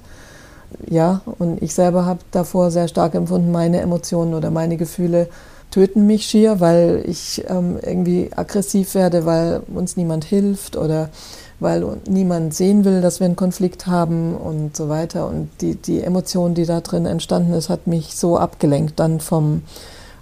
Ja, 0.89 1.23
und 1.39 1.63
ich 1.63 1.75
selber 1.75 2.05
habe 2.05 2.21
davor 2.33 2.71
sehr 2.71 2.89
stark 2.89 3.15
empfunden, 3.15 3.51
meine 3.51 3.81
Emotionen 3.81 4.35
oder 4.35 4.51
meine 4.51 4.77
Gefühle 4.77 5.29
töten 5.71 6.07
mich 6.07 6.27
schier, 6.27 6.61
weil 6.61 7.05
ich 7.07 7.45
ähm, 7.49 7.79
irgendwie 7.83 8.31
aggressiv 8.35 8.95
werde, 8.95 9.27
weil 9.27 9.63
uns 9.75 9.97
niemand 9.97 10.25
hilft 10.25 10.77
oder 10.77 11.11
weil 11.59 11.85
niemand 12.09 12.55
sehen 12.55 12.85
will, 12.85 13.01
dass 13.01 13.21
wir 13.21 13.25
einen 13.25 13.37
Konflikt 13.37 13.87
haben 13.87 14.35
und 14.37 14.77
so 14.77 14.89
weiter. 14.89 15.27
Und 15.27 15.49
die, 15.61 15.75
die 15.75 16.03
Emotion, 16.03 16.55
die 16.55 16.67
da 16.67 16.81
drin 16.81 17.07
entstanden 17.07 17.53
ist, 17.53 17.69
hat 17.69 17.87
mich 17.87 18.17
so 18.17 18.37
abgelenkt 18.37 18.99
dann 19.01 19.21
vom 19.21 19.63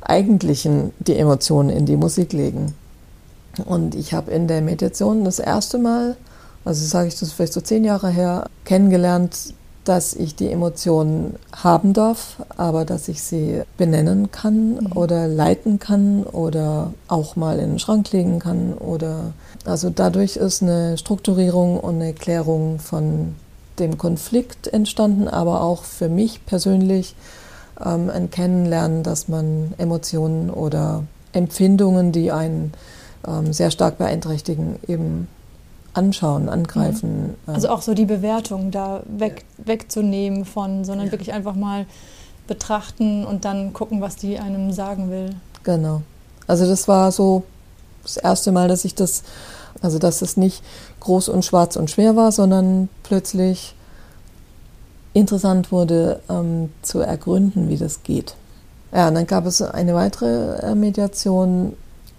Eigentlichen 0.01 0.93
die 0.99 1.17
Emotionen 1.17 1.71
in 1.71 1.87
die 1.87 1.97
Musik 1.97 2.33
legen. 2.33 2.75
Und 3.65 3.95
ich 3.95 4.13
habe 4.13 4.31
in 4.31 4.49
der 4.49 4.61
Mediation 4.63 5.25
das 5.25 5.39
erste 5.39 5.79
Mal, 5.79 6.17
also 6.65 6.85
sage 6.85 7.09
ich 7.09 7.19
das 7.19 7.33
vielleicht 7.33 7.53
so 7.53 7.61
zehn 7.61 7.85
Jahre 7.85 8.11
her, 8.11 8.47
kennengelernt, 8.65 9.55
dass 9.85 10.15
ich 10.15 10.35
die 10.35 10.51
Emotionen 10.51 11.37
haben 11.53 11.93
darf, 11.93 12.37
aber 12.57 12.85
dass 12.85 13.09
ich 13.09 13.23
sie 13.23 13.63
benennen 13.77 14.31
kann 14.31 14.77
mhm. 14.77 14.93
oder 14.95 15.29
leiten 15.29 15.79
kann 15.79 16.25
oder 16.25 16.93
auch 17.07 17.37
mal 17.37 17.59
in 17.59 17.71
den 17.71 17.79
Schrank 17.79 18.11
legen 18.13 18.39
kann 18.39 18.73
oder 18.75 19.33
also 19.65 19.91
dadurch 19.91 20.37
ist 20.37 20.63
eine 20.63 20.99
Strukturierung 20.99 21.79
und 21.79 21.97
eine 21.97 22.15
Klärung 22.15 22.79
von 22.79 23.35
dem 23.79 23.99
Konflikt 23.99 24.69
entstanden, 24.69 25.29
aber 25.29 25.63
auch 25.63 25.85
für 25.85 26.09
mich 26.09 26.45
persönlich 26.47 27.15
ähm, 27.85 28.11
ein 28.11 28.31
Kennenlernen, 28.31 29.03
dass 29.03 29.29
man 29.29 29.75
Emotionen 29.79 30.51
oder 30.51 31.05
Empfindungen, 31.33 32.13
die 32.13 32.31
einen 32.31 32.73
ähm, 33.27 33.53
sehr 33.53 33.71
stark 33.71 33.99
beeinträchtigen, 33.99 34.77
eben 34.87 35.29
anschauen, 35.95 36.49
angreifen. 36.49 37.37
Mhm. 37.47 37.55
Also 37.55 37.69
auch 37.69 37.83
so 37.83 37.95
die 37.95 38.05
Bewertung 38.05 38.71
da 38.71 39.03
weg, 39.07 39.45
wegzunehmen 39.59 40.45
von, 40.45 40.85
sondern 40.85 41.07
ja. 41.07 41.13
wirklich 41.13 41.33
einfach 41.33 41.55
mal 41.55 41.87
betrachten 42.47 43.25
und 43.25 43.45
dann 43.45 43.73
gucken, 43.73 44.01
was 44.01 44.17
die 44.17 44.39
einem 44.39 44.73
sagen 44.73 45.11
will. 45.11 45.31
Genau. 45.63 46.03
Also 46.47 46.67
das 46.67 46.89
war 46.89 47.11
so 47.11 47.45
das 48.03 48.17
erste 48.17 48.53
Mal, 48.53 48.69
dass 48.69 48.85
ich 48.85 48.95
das, 48.95 49.23
also 49.81 49.99
dass 49.99 50.21
es 50.21 50.37
nicht 50.37 50.63
groß 51.01 51.29
und 51.31 51.45
schwarz 51.45 51.77
und 51.77 51.91
schwer 51.91 52.17
war, 52.17 52.33
sondern 52.33 52.89
plötzlich 53.03 53.75
interessant 55.15 55.73
wurde 55.73 56.21
ähm, 56.29 56.71
zu 56.83 57.01
ergründen, 57.01 57.69
wie 57.69 57.77
das 57.77 58.03
geht. 58.03 58.35
Ja, 58.93 59.09
und 59.09 59.15
dann 59.15 59.27
gab 59.27 59.47
es 59.47 59.63
eine 59.63 59.95
weitere 59.95 60.59
äh, 60.59 60.75
Mediation, 60.75 61.75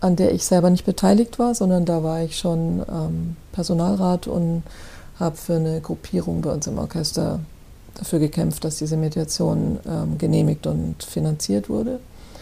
an 0.06 0.15
der 0.15 0.34
ich 0.34 0.46
selber 0.46 0.70
nicht 0.70 0.86
beteiligt 0.86 1.39
war, 1.39 1.56
sondern 1.56 1.84
da 1.86 2.04
war 2.04 2.22
ich 2.22 2.38
schon 2.38 2.84
ähm, 2.88 3.36
Personalrat 3.52 4.28
und 4.28 4.63
habe 5.20 5.36
für 5.36 5.56
eine 5.56 5.82
Gruppierung 5.82 6.41
bei 6.41 6.52
uns 6.52 6.68
im 6.68 6.78
Orchester 6.78 7.39
dafür 7.96 8.20
gekämpft, 8.20 8.63
dass 8.63 8.78
diese 8.78 8.98
Mediation 8.98 9.80
ähm, 9.88 10.18
genehmigt 10.18 10.68
und 10.68 11.04
finanziert 11.04 11.70
wurde. 11.70 12.00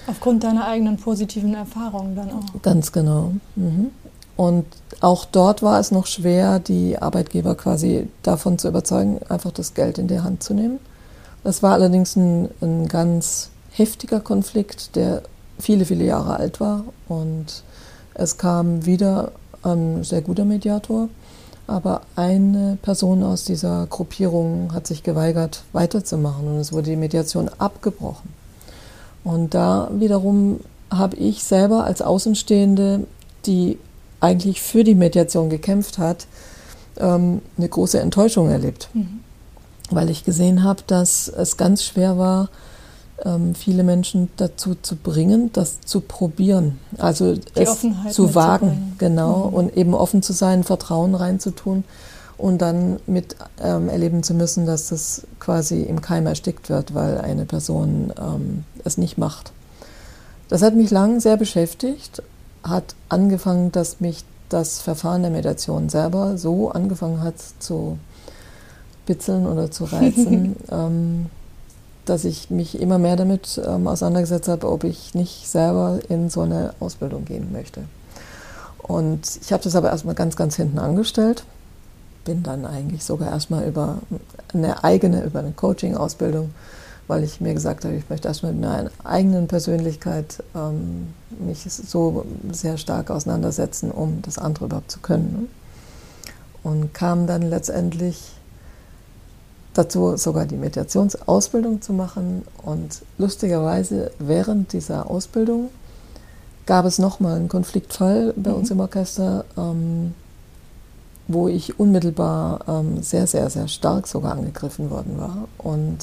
Aufgrund 0.07 0.43
deiner 0.43 0.67
eigenen 0.67 0.97
positiven 0.97 1.53
Erfahrungen 1.53 2.15
dann 2.15 2.31
auch. 2.31 2.61
Ganz 2.61 2.91
genau. 2.91 3.31
Mhm. 3.55 3.91
Und 4.35 4.65
auch 4.99 5.25
dort 5.25 5.61
war 5.61 5.79
es 5.79 5.91
noch 5.91 6.07
schwer, 6.07 6.59
die 6.59 6.97
Arbeitgeber 6.97 7.55
quasi 7.55 8.07
davon 8.23 8.57
zu 8.57 8.67
überzeugen, 8.67 9.19
einfach 9.29 9.51
das 9.51 9.73
Geld 9.73 9.99
in 9.99 10.07
die 10.07 10.19
Hand 10.19 10.43
zu 10.43 10.53
nehmen. 10.53 10.79
Das 11.43 11.63
war 11.63 11.73
allerdings 11.73 12.15
ein, 12.15 12.49
ein 12.61 12.87
ganz 12.87 13.51
heftiger 13.71 14.19
Konflikt, 14.19 14.95
der 14.95 15.23
viele, 15.63 15.85
viele 15.85 16.05
Jahre 16.05 16.37
alt 16.37 16.59
war. 16.59 16.83
Und 17.07 17.63
es 18.13 18.37
kam 18.37 18.85
wieder 18.85 19.31
ein 19.63 20.03
sehr 20.03 20.21
guter 20.21 20.45
Mediator. 20.45 21.09
Aber 21.65 22.01
eine 22.15 22.77
Person 22.81 23.23
aus 23.23 23.45
dieser 23.45 23.87
Gruppierung 23.87 24.73
hat 24.73 24.85
sich 24.85 25.01
geweigert, 25.01 25.63
weiterzumachen 25.71 26.45
und 26.45 26.57
es 26.57 26.73
wurde 26.73 26.89
die 26.89 26.97
Mediation 26.97 27.49
abgebrochen. 27.57 28.29
Und 29.23 29.53
da 29.53 29.89
wiederum 29.93 30.59
habe 30.91 31.15
ich 31.15 31.43
selber 31.43 31.85
als 31.85 32.01
Außenstehende, 32.01 33.07
die 33.45 33.79
eigentlich 34.19 34.61
für 34.61 34.83
die 34.83 34.95
Mediation 34.95 35.49
gekämpft 35.49 35.97
hat, 35.97 36.27
ähm, 36.97 37.41
eine 37.57 37.69
große 37.69 37.99
Enttäuschung 37.99 38.49
erlebt. 38.49 38.89
Mhm. 38.93 39.21
Weil 39.89 40.09
ich 40.09 40.25
gesehen 40.25 40.63
habe, 40.63 40.81
dass 40.85 41.29
es 41.29 41.55
ganz 41.55 41.83
schwer 41.83 42.17
war, 42.17 42.49
viele 43.53 43.83
Menschen 43.83 44.29
dazu 44.37 44.75
zu 44.81 44.95
bringen, 44.95 45.49
das 45.53 45.81
zu 45.81 46.01
probieren. 46.01 46.79
Also 46.97 47.35
Die 47.35 47.41
es 47.55 47.69
Offenheit 47.69 48.13
zu 48.13 48.35
wagen, 48.35 48.95
genau, 48.97 49.47
mhm. 49.49 49.53
und 49.53 49.77
eben 49.77 49.93
offen 49.93 50.21
zu 50.21 50.33
sein, 50.33 50.63
Vertrauen 50.63 51.15
reinzutun 51.15 51.83
und 52.37 52.61
dann 52.61 52.99
mit 53.07 53.35
ähm, 53.61 53.87
erleben 53.87 54.23
zu 54.23 54.33
müssen, 54.33 54.65
dass 54.65 54.89
das 54.89 55.25
quasi 55.39 55.83
im 55.83 56.01
Keim 56.01 56.27
erstickt 56.27 56.69
wird, 56.69 56.93
weil 56.93 57.19
eine 57.19 57.45
Person 57.45 58.11
ähm, 58.19 58.65
es 58.83 58.97
nicht 58.97 59.17
macht. 59.17 59.53
Das 60.49 60.61
hat 60.61 60.75
mich 60.75 60.91
lang 60.91 61.19
sehr 61.19 61.37
beschäftigt, 61.37 62.21
hat 62.63 62.95
angefangen, 63.09 63.71
dass 63.71 64.01
mich 64.01 64.25
das 64.49 64.81
Verfahren 64.81 65.21
der 65.21 65.31
Meditation 65.31 65.89
selber 65.89 66.37
so 66.37 66.69
angefangen 66.69 67.21
hat 67.21 67.35
zu 67.59 67.97
bitzeln 69.05 69.47
oder 69.47 69.71
zu 69.71 69.85
reizen. 69.85 70.55
ähm, 70.71 71.27
dass 72.05 72.25
ich 72.25 72.49
mich 72.49 72.79
immer 72.79 72.97
mehr 72.97 73.15
damit 73.15 73.61
ähm, 73.65 73.87
auseinandergesetzt 73.87 74.47
habe, 74.47 74.69
ob 74.69 74.83
ich 74.83 75.15
nicht 75.15 75.47
selber 75.47 75.99
in 76.09 76.29
so 76.29 76.41
eine 76.41 76.73
Ausbildung 76.79 77.25
gehen 77.25 77.51
möchte. 77.51 77.83
Und 78.79 79.39
ich 79.41 79.53
habe 79.53 79.63
das 79.63 79.75
aber 79.75 79.89
erstmal 79.89 80.15
ganz, 80.15 80.35
ganz 80.35 80.57
hinten 80.57 80.79
angestellt. 80.79 81.45
Bin 82.25 82.43
dann 82.43 82.65
eigentlich 82.65 83.03
sogar 83.03 83.31
erstmal 83.31 83.65
über 83.67 83.99
eine 84.53 84.83
eigene, 84.83 85.23
über 85.23 85.39
eine 85.39 85.51
Coaching-Ausbildung, 85.51 86.53
weil 87.07 87.23
ich 87.23 87.39
mir 87.39 87.53
gesagt 87.53 87.85
habe, 87.85 87.95
ich 87.95 88.09
möchte 88.09 88.27
erstmal 88.27 88.51
mit 88.51 88.61
meiner 88.61 88.91
eigenen 89.05 89.47
Persönlichkeit 89.47 90.43
ähm, 90.55 91.13
mich 91.39 91.63
so 91.63 92.25
sehr 92.51 92.77
stark 92.77 93.09
auseinandersetzen, 93.09 93.91
um 93.91 94.21
das 94.21 94.37
andere 94.37 94.65
überhaupt 94.65 94.91
zu 94.91 94.99
können. 94.99 95.49
Und 96.63 96.93
kam 96.93 97.27
dann 97.27 97.41
letztendlich 97.41 98.33
dazu 99.73 100.17
sogar 100.17 100.45
die 100.45 100.57
Meditationsausbildung 100.57 101.81
zu 101.81 101.93
machen. 101.93 102.43
Und 102.63 103.01
lustigerweise 103.17 104.11
während 104.19 104.73
dieser 104.73 105.09
Ausbildung 105.09 105.69
gab 106.65 106.85
es 106.85 106.99
nochmal 106.99 107.35
einen 107.35 107.49
Konfliktfall 107.49 108.33
bei 108.35 108.51
mhm. 108.51 108.57
uns 108.57 108.71
im 108.71 108.79
Orchester, 108.79 109.45
ähm, 109.57 110.13
wo 111.27 111.47
ich 111.47 111.79
unmittelbar 111.79 112.61
ähm, 112.67 113.01
sehr, 113.01 113.27
sehr, 113.27 113.49
sehr 113.49 113.67
stark 113.67 114.07
sogar 114.07 114.33
angegriffen 114.33 114.89
worden 114.89 115.17
war. 115.17 115.47
Und 115.57 115.99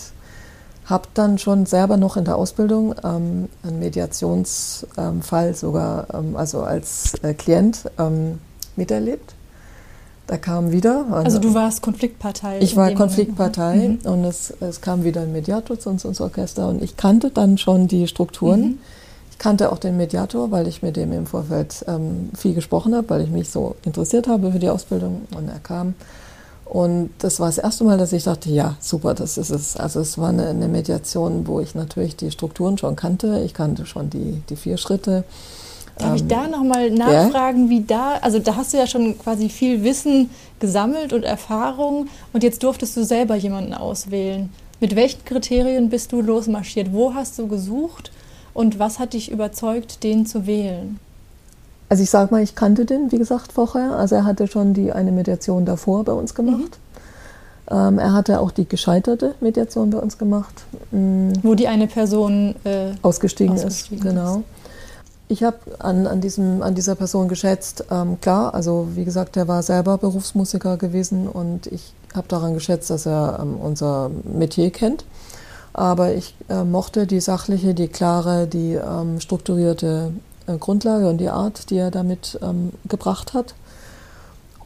habe 0.90 1.08
dann 1.14 1.38
schon 1.38 1.66
selber 1.66 1.96
noch 1.96 2.16
in 2.16 2.24
der 2.24 2.36
Ausbildung 2.36 2.94
ähm, 3.04 3.48
einen 3.62 3.78
Mediationsfall 3.78 5.54
sogar, 5.54 6.12
ähm, 6.12 6.36
also 6.36 6.62
als 6.62 7.14
äh, 7.22 7.32
Klient 7.32 7.90
ähm, 7.96 8.40
miterlebt. 8.76 9.34
Da 10.30 10.36
kam 10.36 10.70
wieder. 10.70 11.06
Also, 11.10 11.24
also 11.24 11.38
du 11.40 11.54
warst 11.54 11.82
Konfliktpartei. 11.82 12.60
Ich 12.60 12.76
war 12.76 12.92
Konfliktpartei 12.92 13.98
mhm. 14.00 14.08
und 14.08 14.24
es, 14.24 14.54
es, 14.60 14.80
kam 14.80 15.02
wieder 15.02 15.22
ein 15.22 15.32
Mediator 15.32 15.76
zu 15.76 15.90
uns 15.90 16.04
ins 16.04 16.20
Orchester 16.20 16.68
und 16.68 16.84
ich 16.84 16.96
kannte 16.96 17.30
dann 17.30 17.58
schon 17.58 17.88
die 17.88 18.06
Strukturen. 18.06 18.60
Mhm. 18.60 18.78
Ich 19.32 19.38
kannte 19.38 19.72
auch 19.72 19.78
den 19.78 19.96
Mediator, 19.96 20.52
weil 20.52 20.68
ich 20.68 20.82
mit 20.82 20.94
dem 20.94 21.10
im 21.10 21.26
Vorfeld 21.26 21.84
ähm, 21.88 22.30
viel 22.38 22.54
gesprochen 22.54 22.94
habe, 22.94 23.10
weil 23.10 23.22
ich 23.22 23.30
mich 23.30 23.50
so 23.50 23.74
interessiert 23.84 24.28
habe 24.28 24.52
für 24.52 24.60
die 24.60 24.68
Ausbildung 24.68 25.22
und 25.36 25.48
er 25.48 25.58
kam. 25.58 25.94
Und 26.64 27.10
das 27.18 27.40
war 27.40 27.48
das 27.48 27.58
erste 27.58 27.82
Mal, 27.82 27.98
dass 27.98 28.12
ich 28.12 28.22
dachte, 28.22 28.50
ja, 28.50 28.76
super, 28.78 29.14
das 29.14 29.36
ist 29.36 29.50
es. 29.50 29.76
Also 29.76 29.98
es 29.98 30.16
war 30.16 30.28
eine, 30.28 30.46
eine 30.46 30.68
Mediation, 30.68 31.48
wo 31.48 31.58
ich 31.58 31.74
natürlich 31.74 32.14
die 32.14 32.30
Strukturen 32.30 32.78
schon 32.78 32.94
kannte. 32.94 33.40
Ich 33.44 33.52
kannte 33.52 33.84
schon 33.84 34.10
die, 34.10 34.44
die 34.48 34.54
vier 34.54 34.76
Schritte. 34.76 35.24
Darf 36.00 36.16
ich 36.16 36.26
da 36.26 36.48
nochmal 36.48 36.90
nachfragen, 36.90 37.64
ja? 37.64 37.70
wie 37.70 37.80
da, 37.82 38.14
also 38.20 38.38
da 38.38 38.56
hast 38.56 38.72
du 38.72 38.78
ja 38.78 38.86
schon 38.86 39.18
quasi 39.18 39.48
viel 39.48 39.82
Wissen 39.84 40.30
gesammelt 40.58 41.12
und 41.12 41.24
Erfahrung 41.24 42.08
und 42.32 42.42
jetzt 42.42 42.62
durftest 42.62 42.96
du 42.96 43.04
selber 43.04 43.36
jemanden 43.36 43.74
auswählen. 43.74 44.50
Mit 44.80 44.96
welchen 44.96 45.24
Kriterien 45.24 45.90
bist 45.90 46.12
du 46.12 46.22
losmarschiert? 46.22 46.92
Wo 46.92 47.14
hast 47.14 47.38
du 47.38 47.46
gesucht 47.46 48.10
und 48.54 48.78
was 48.78 48.98
hat 48.98 49.12
dich 49.12 49.30
überzeugt, 49.30 50.02
den 50.02 50.26
zu 50.26 50.46
wählen? 50.46 50.98
Also 51.90 52.02
ich 52.02 52.10
sag 52.10 52.30
mal, 52.30 52.42
ich 52.42 52.54
kannte 52.54 52.84
den, 52.84 53.10
wie 53.10 53.18
gesagt, 53.18 53.52
vorher. 53.52 53.96
Also 53.96 54.14
er 54.14 54.24
hatte 54.24 54.46
schon 54.46 54.74
die 54.74 54.92
eine 54.92 55.12
Mediation 55.12 55.64
davor 55.64 56.04
bei 56.04 56.12
uns 56.12 56.34
gemacht. 56.34 56.78
Mhm. 57.68 57.76
Ähm, 57.76 57.98
er 57.98 58.12
hatte 58.12 58.40
auch 58.40 58.50
die 58.50 58.68
gescheiterte 58.68 59.34
Mediation 59.40 59.90
bei 59.90 59.98
uns 59.98 60.16
gemacht. 60.16 60.64
Mhm. 60.92 61.32
Wo 61.42 61.54
die 61.54 61.68
eine 61.68 61.86
Person 61.86 62.54
äh, 62.64 62.92
ausgestiegen, 63.02 63.54
ausgestiegen, 63.54 63.98
ist. 63.98 64.04
Genau. 64.04 64.42
Ich 65.30 65.44
habe 65.44 65.58
an, 65.78 66.08
an, 66.08 66.20
an 66.60 66.74
dieser 66.74 66.94
Person 66.96 67.28
geschätzt, 67.28 67.84
ähm, 67.88 68.20
klar, 68.20 68.52
also 68.52 68.88
wie 68.96 69.04
gesagt, 69.04 69.36
er 69.36 69.46
war 69.46 69.62
selber 69.62 69.96
Berufsmusiker 69.96 70.76
gewesen 70.76 71.28
und 71.28 71.68
ich 71.68 71.92
habe 72.12 72.26
daran 72.26 72.52
geschätzt, 72.54 72.90
dass 72.90 73.06
er 73.06 73.38
ähm, 73.40 73.54
unser 73.54 74.10
Metier 74.24 74.72
kennt. 74.72 75.04
Aber 75.72 76.14
ich 76.14 76.34
äh, 76.48 76.64
mochte 76.64 77.06
die 77.06 77.20
sachliche, 77.20 77.74
die 77.74 77.86
klare, 77.86 78.48
die 78.48 78.72
ähm, 78.72 79.20
strukturierte 79.20 80.10
äh, 80.48 80.58
Grundlage 80.58 81.08
und 81.08 81.18
die 81.18 81.28
Art, 81.28 81.70
die 81.70 81.76
er 81.76 81.92
damit 81.92 82.36
ähm, 82.42 82.72
gebracht 82.88 83.32
hat. 83.32 83.54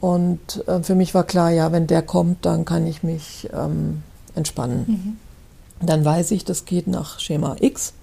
Und 0.01 0.67
äh, 0.67 0.81
für 0.81 0.95
mich 0.95 1.13
war 1.13 1.25
klar, 1.25 1.51
ja, 1.51 1.71
wenn 1.71 1.85
der 1.85 2.01
kommt, 2.01 2.43
dann 2.43 2.65
kann 2.65 2.87
ich 2.87 3.03
mich 3.03 3.51
ähm, 3.53 4.01
entspannen. 4.33 5.19
Mhm. 5.79 5.85
Dann 5.85 6.03
weiß 6.03 6.31
ich, 6.31 6.43
das 6.43 6.65
geht 6.65 6.87
nach 6.87 7.19
Schema 7.19 7.55
X. 7.59 7.93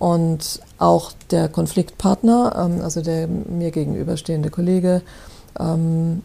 Und 0.00 0.60
auch 0.78 1.12
der 1.30 1.48
Konfliktpartner, 1.48 2.54
ähm, 2.56 2.80
also 2.82 3.00
der 3.00 3.28
mir 3.28 3.70
gegenüberstehende 3.70 4.50
Kollege, 4.50 5.02
ähm, 5.58 6.22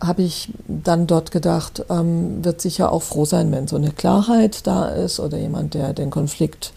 habe 0.00 0.22
ich 0.22 0.52
dann 0.66 1.06
dort 1.06 1.30
gedacht, 1.30 1.84
ähm, 1.88 2.44
wird 2.44 2.60
sicher 2.60 2.90
auch 2.90 3.02
froh 3.02 3.24
sein, 3.24 3.52
wenn 3.52 3.68
so 3.68 3.76
eine 3.76 3.92
Klarheit 3.92 4.66
da 4.66 4.88
ist 4.88 5.20
oder 5.20 5.38
jemand, 5.38 5.74
der 5.74 5.92
den 5.92 6.10
Konflikt 6.10 6.72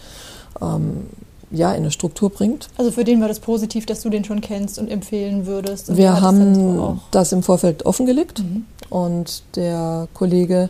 ja, 1.51 1.71
in 1.71 1.81
eine 1.81 1.91
Struktur 1.91 2.29
bringt. 2.29 2.69
Also 2.77 2.91
für 2.91 3.03
den 3.03 3.19
war 3.19 3.27
das 3.27 3.39
positiv, 3.39 3.85
dass 3.85 4.01
du 4.01 4.09
den 4.09 4.23
schon 4.23 4.39
kennst 4.39 4.79
und 4.79 4.89
empfehlen 4.89 5.45
würdest. 5.45 5.95
Wir 5.95 6.21
haben 6.21 7.01
das 7.11 7.33
im 7.33 7.43
Vorfeld 7.43 7.85
offengelegt 7.85 8.39
mhm. 8.39 8.65
und 8.89 9.43
der 9.55 10.07
Kollege 10.13 10.69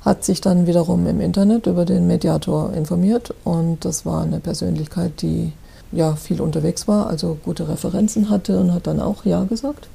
hat 0.00 0.24
sich 0.24 0.40
dann 0.40 0.66
wiederum 0.66 1.06
im 1.06 1.20
Internet 1.20 1.66
über 1.66 1.84
den 1.84 2.06
Mediator 2.06 2.72
informiert 2.72 3.34
und 3.44 3.84
das 3.84 4.06
war 4.06 4.22
eine 4.22 4.38
Persönlichkeit, 4.38 5.20
die 5.20 5.52
ja 5.92 6.16
viel 6.16 6.40
unterwegs 6.40 6.88
war, 6.88 7.08
also 7.08 7.38
gute 7.44 7.68
Referenzen 7.68 8.30
hatte 8.30 8.58
und 8.58 8.72
hat 8.72 8.86
dann 8.86 9.00
auch 9.00 9.24
Ja 9.24 9.44
gesagt. 9.44 9.88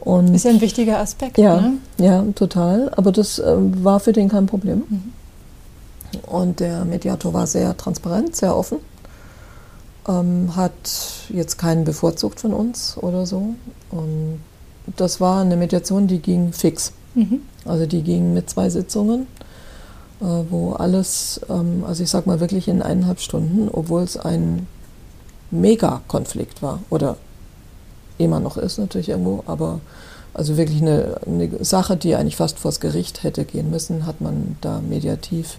Und 0.00 0.34
ist 0.34 0.44
ja 0.44 0.50
ein 0.50 0.60
wichtiger 0.60 0.98
Aspekt. 1.00 1.38
Ja, 1.38 1.60
ne? 1.60 1.72
ja 1.98 2.24
total. 2.34 2.90
Aber 2.96 3.12
das 3.12 3.38
äh, 3.38 3.56
war 3.56 4.00
für 4.00 4.12
den 4.12 4.28
kein 4.28 4.46
Problem. 4.46 4.84
Mhm. 4.88 5.12
Und 6.26 6.60
der 6.60 6.84
Mediator 6.84 7.34
war 7.34 7.46
sehr 7.46 7.76
transparent, 7.76 8.36
sehr 8.36 8.56
offen. 8.56 8.78
Ähm, 10.08 10.56
hat 10.56 10.72
jetzt 11.28 11.58
keinen 11.58 11.84
bevorzugt 11.84 12.40
von 12.40 12.54
uns 12.54 12.96
oder 12.96 13.26
so. 13.26 13.54
Und 13.90 14.40
das 14.96 15.20
war 15.20 15.42
eine 15.42 15.56
Mediation, 15.56 16.06
die 16.06 16.20
ging 16.20 16.52
fix. 16.52 16.92
Mhm. 17.14 17.40
Also 17.64 17.86
die 17.86 18.02
ging 18.02 18.32
mit 18.32 18.48
zwei 18.48 18.70
Sitzungen, 18.70 19.26
äh, 20.20 20.24
wo 20.48 20.72
alles, 20.72 21.40
ähm, 21.50 21.84
also 21.86 22.02
ich 22.02 22.08
sag 22.10 22.26
mal 22.26 22.40
wirklich 22.40 22.68
in 22.68 22.80
eineinhalb 22.80 23.20
Stunden, 23.20 23.68
obwohl 23.70 24.02
es 24.02 24.16
ein 24.16 24.66
Mega-Konflikt 25.50 26.62
war 26.62 26.80
oder 26.90 27.16
immer 28.18 28.40
noch 28.40 28.56
ist 28.56 28.78
natürlich 28.78 29.08
irgendwo, 29.08 29.44
aber 29.46 29.80
also 30.34 30.56
wirklich 30.56 30.82
eine, 30.82 31.20
eine 31.26 31.64
Sache, 31.64 31.96
die 31.96 32.14
eigentlich 32.14 32.36
fast 32.36 32.58
vors 32.58 32.80
Gericht 32.80 33.22
hätte 33.22 33.44
gehen 33.44 33.70
müssen, 33.70 34.06
hat 34.06 34.20
man 34.20 34.56
da 34.60 34.80
mediativ 34.80 35.58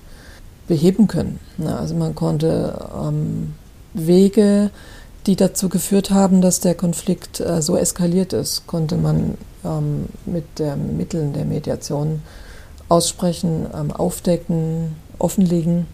beheben 0.67 1.07
können. 1.07 1.39
Ja, 1.57 1.77
also 1.77 1.95
man 1.95 2.15
konnte 2.15 2.87
ähm, 2.95 3.55
Wege, 3.93 4.69
die 5.25 5.35
dazu 5.35 5.67
geführt 5.67 6.11
haben, 6.11 6.41
dass 6.41 6.59
der 6.59 6.75
Konflikt 6.75 7.39
äh, 7.39 7.61
so 7.61 7.75
eskaliert 7.75 8.33
ist, 8.33 8.67
konnte 8.67 8.95
man 8.95 9.37
ähm, 9.65 10.05
mit 10.25 10.59
den 10.59 10.95
Mitteln 10.95 11.33
der 11.33 11.45
Mediation 11.45 12.21
aussprechen, 12.87 13.67
ähm, 13.75 13.91
aufdecken, 13.91 14.95
offenlegen. 15.17 15.87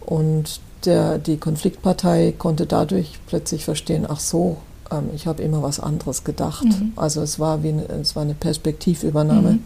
Und 0.00 0.60
der, 0.86 1.18
die 1.18 1.36
Konfliktpartei 1.36 2.34
konnte 2.36 2.66
dadurch 2.66 3.18
plötzlich 3.26 3.64
verstehen, 3.64 4.06
ach 4.08 4.20
so, 4.20 4.58
ähm, 4.90 5.10
ich 5.14 5.26
habe 5.26 5.42
immer 5.42 5.62
was 5.62 5.80
anderes 5.80 6.24
gedacht. 6.24 6.64
Mhm. 6.64 6.92
Also 6.96 7.22
es 7.22 7.38
war 7.38 7.62
wie 7.62 7.70
eine, 7.70 7.84
es 8.00 8.16
war 8.16 8.22
eine 8.22 8.34
Perspektivübernahme. 8.34 9.52
Mhm. 9.52 9.64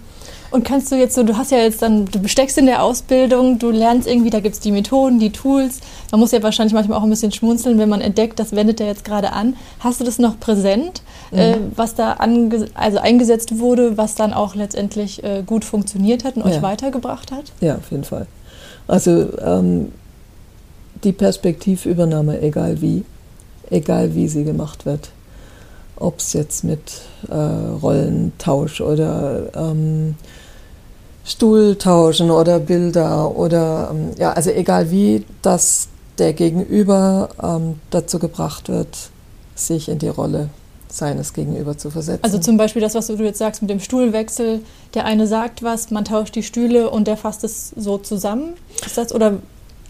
Und 0.50 0.64
kannst 0.64 0.90
du 0.90 0.96
jetzt 0.96 1.14
so, 1.14 1.24
du 1.24 1.36
hast 1.36 1.50
ja 1.50 1.58
jetzt 1.58 1.82
dann, 1.82 2.06
du 2.06 2.20
besteckst 2.20 2.56
in 2.56 2.64
der 2.64 2.82
Ausbildung, 2.82 3.58
du 3.58 3.70
lernst 3.70 4.08
irgendwie, 4.08 4.30
da 4.30 4.40
gibt 4.40 4.54
es 4.54 4.60
die 4.60 4.72
Methoden, 4.72 5.18
die 5.18 5.30
Tools. 5.30 5.80
Man 6.10 6.20
muss 6.20 6.32
ja 6.32 6.42
wahrscheinlich 6.42 6.72
manchmal 6.72 6.98
auch 6.98 7.02
ein 7.02 7.10
bisschen 7.10 7.32
schmunzeln, 7.32 7.78
wenn 7.78 7.88
man 7.88 8.00
entdeckt, 8.00 8.38
das 8.38 8.52
wendet 8.52 8.80
er 8.80 8.86
jetzt 8.86 9.04
gerade 9.04 9.32
an. 9.32 9.56
Hast 9.80 10.00
du 10.00 10.04
das 10.04 10.18
noch 10.18 10.40
präsent, 10.40 11.02
mhm. 11.30 11.38
äh, 11.38 11.56
was 11.76 11.94
da 11.94 12.16
also 12.74 12.98
eingesetzt 12.98 13.58
wurde, 13.58 13.98
was 13.98 14.14
dann 14.14 14.32
auch 14.32 14.54
letztendlich 14.54 15.22
äh, 15.22 15.42
gut 15.44 15.66
funktioniert 15.66 16.24
hat 16.24 16.36
und 16.36 16.46
ja. 16.46 16.56
euch 16.56 16.62
weitergebracht 16.62 17.30
hat? 17.30 17.52
Ja, 17.60 17.76
auf 17.76 17.90
jeden 17.90 18.04
Fall. 18.04 18.26
Also 18.86 19.28
ähm, 19.44 19.92
die 21.04 21.12
Perspektivübernahme, 21.12 22.40
egal 22.40 22.80
wie, 22.80 23.04
egal 23.70 24.14
wie 24.14 24.28
sie 24.28 24.44
gemacht 24.44 24.86
wird, 24.86 25.10
ob 25.96 26.18
es 26.18 26.32
jetzt 26.32 26.64
mit 26.64 26.80
äh, 27.28 27.34
Rollentausch 27.34 28.80
oder 28.80 29.50
ähm, 29.54 30.14
Stuhltauschen 31.24 32.30
oder 32.30 32.58
Bilder 32.58 33.36
oder 33.36 33.90
ähm, 33.90 34.10
ja, 34.16 34.32
also 34.32 34.50
egal 34.50 34.90
wie, 34.90 35.24
dass 35.42 35.88
der 36.18 36.32
Gegenüber 36.32 37.28
ähm, 37.42 37.74
dazu 37.90 38.18
gebracht 38.18 38.68
wird, 38.68 39.10
sich 39.54 39.88
in 39.88 39.98
die 39.98 40.08
Rolle 40.08 40.48
seines 40.88 41.34
Gegenüber 41.34 41.76
zu 41.76 41.90
versetzen. 41.90 42.24
Also 42.24 42.38
zum 42.38 42.56
Beispiel 42.56 42.80
das, 42.80 42.94
was 42.94 43.08
du 43.08 43.14
jetzt 43.22 43.38
sagst 43.38 43.60
mit 43.60 43.70
dem 43.70 43.80
Stuhlwechsel, 43.80 44.60
der 44.94 45.04
eine 45.04 45.26
sagt 45.26 45.62
was, 45.62 45.90
man 45.90 46.04
tauscht 46.04 46.34
die 46.34 46.42
Stühle 46.42 46.90
und 46.90 47.06
der 47.06 47.16
fasst 47.16 47.44
es 47.44 47.72
so 47.76 47.98
zusammen. 47.98 48.54
Ist 48.84 48.96
das 48.96 49.14
oder 49.14 49.38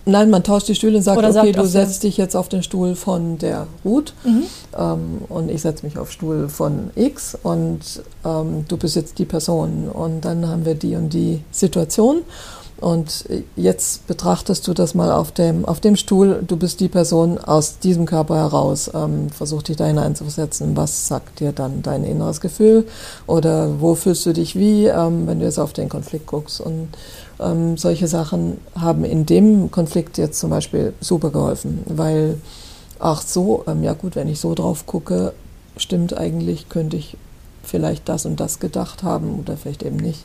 Nein, 0.09 0.31
man 0.31 0.43
tauscht 0.43 0.69
die 0.69 0.75
Stühle 0.75 0.97
und 0.97 1.03
sagt, 1.03 1.19
Oder 1.19 1.29
okay, 1.29 1.53
sagt 1.53 1.57
du 1.59 1.67
setzt 1.67 2.03
dich 2.03 2.17
jetzt 2.17 2.35
auf 2.35 2.49
den 2.49 2.63
Stuhl 2.63 2.95
von 2.95 3.37
der 3.37 3.67
Ruth 3.85 4.15
mhm. 4.25 4.45
ähm, 4.77 5.19
und 5.29 5.51
ich 5.51 5.61
setze 5.61 5.85
mich 5.85 5.99
auf 5.99 6.09
den 6.09 6.13
Stuhl 6.13 6.49
von 6.49 6.91
X 6.95 7.37
und 7.43 7.81
ähm, 8.25 8.65
du 8.67 8.77
bist 8.79 8.97
jetzt 8.97 9.19
die 9.19 9.27
Person. 9.27 9.89
Und 9.93 10.23
dann 10.23 10.49
haben 10.49 10.65
wir 10.65 10.75
die 10.75 10.97
und 10.97 11.13
die 11.13 11.43
Situation. 11.51 12.23
Und 12.81 13.25
jetzt 13.57 14.07
betrachtest 14.07 14.67
du 14.69 14.73
das 14.73 14.95
mal 14.95 15.11
auf 15.11 15.33
dem, 15.33 15.65
auf 15.65 15.81
dem 15.81 15.97
Stuhl, 15.97 16.45
du 16.47 16.57
bist 16.57 16.79
die 16.79 16.89
Person 16.89 17.37
aus 17.37 17.81
diesem 17.81 18.07
Körper 18.07 18.37
heraus, 18.37 18.89
ähm, 18.95 19.31
versuch 19.31 19.63
dich 19.65 19.77
da 19.77 19.87
hineinzuversetzen, 19.87 20.77
was 20.77 21.09
sagt 21.09 21.41
dir 21.41 21.51
dann 21.51 21.83
dein 21.83 22.05
inneres 22.05 22.41
Gefühl? 22.41 22.87
Oder 23.27 23.81
wo 23.81 23.97
fühlst 23.97 24.25
du 24.27 24.33
dich 24.33 24.55
wie, 24.55 24.87
ähm, 24.87 25.27
wenn 25.27 25.41
du 25.41 25.45
jetzt 25.45 25.59
auf 25.59 25.73
den 25.73 25.89
Konflikt 25.89 26.27
guckst? 26.27 26.61
Und 26.61 26.89
ähm, 27.41 27.77
solche 27.77 28.09
Sachen 28.09 28.59
haben 28.75 29.05
in 29.05 29.27
dem 29.27 29.71
Konflikt 29.71 30.19
jetzt 30.19 30.41
zum 30.41 30.51
Beispiel 30.51 30.93
super 31.01 31.31
geholfen, 31.31 31.83
weil, 31.87 32.39
ach 32.99 33.23
so, 33.23 33.65
ähm, 33.67 33.83
ja 33.83 33.93
gut, 33.93 34.17
wenn 34.17 34.29
ich 34.29 34.41
so 34.41 34.55
drauf 34.55 34.87
gucke, 34.87 35.33
stimmt 35.77 36.17
eigentlich, 36.17 36.69
könnte 36.69 36.97
ich 36.97 37.17
vielleicht 37.63 38.09
das 38.09 38.27
und 38.27 38.41
das 38.41 38.59
gedacht 38.59 39.03
haben 39.03 39.39
oder 39.39 39.57
vielleicht 39.57 39.83
eben 39.83 39.97
nicht. 39.97 40.25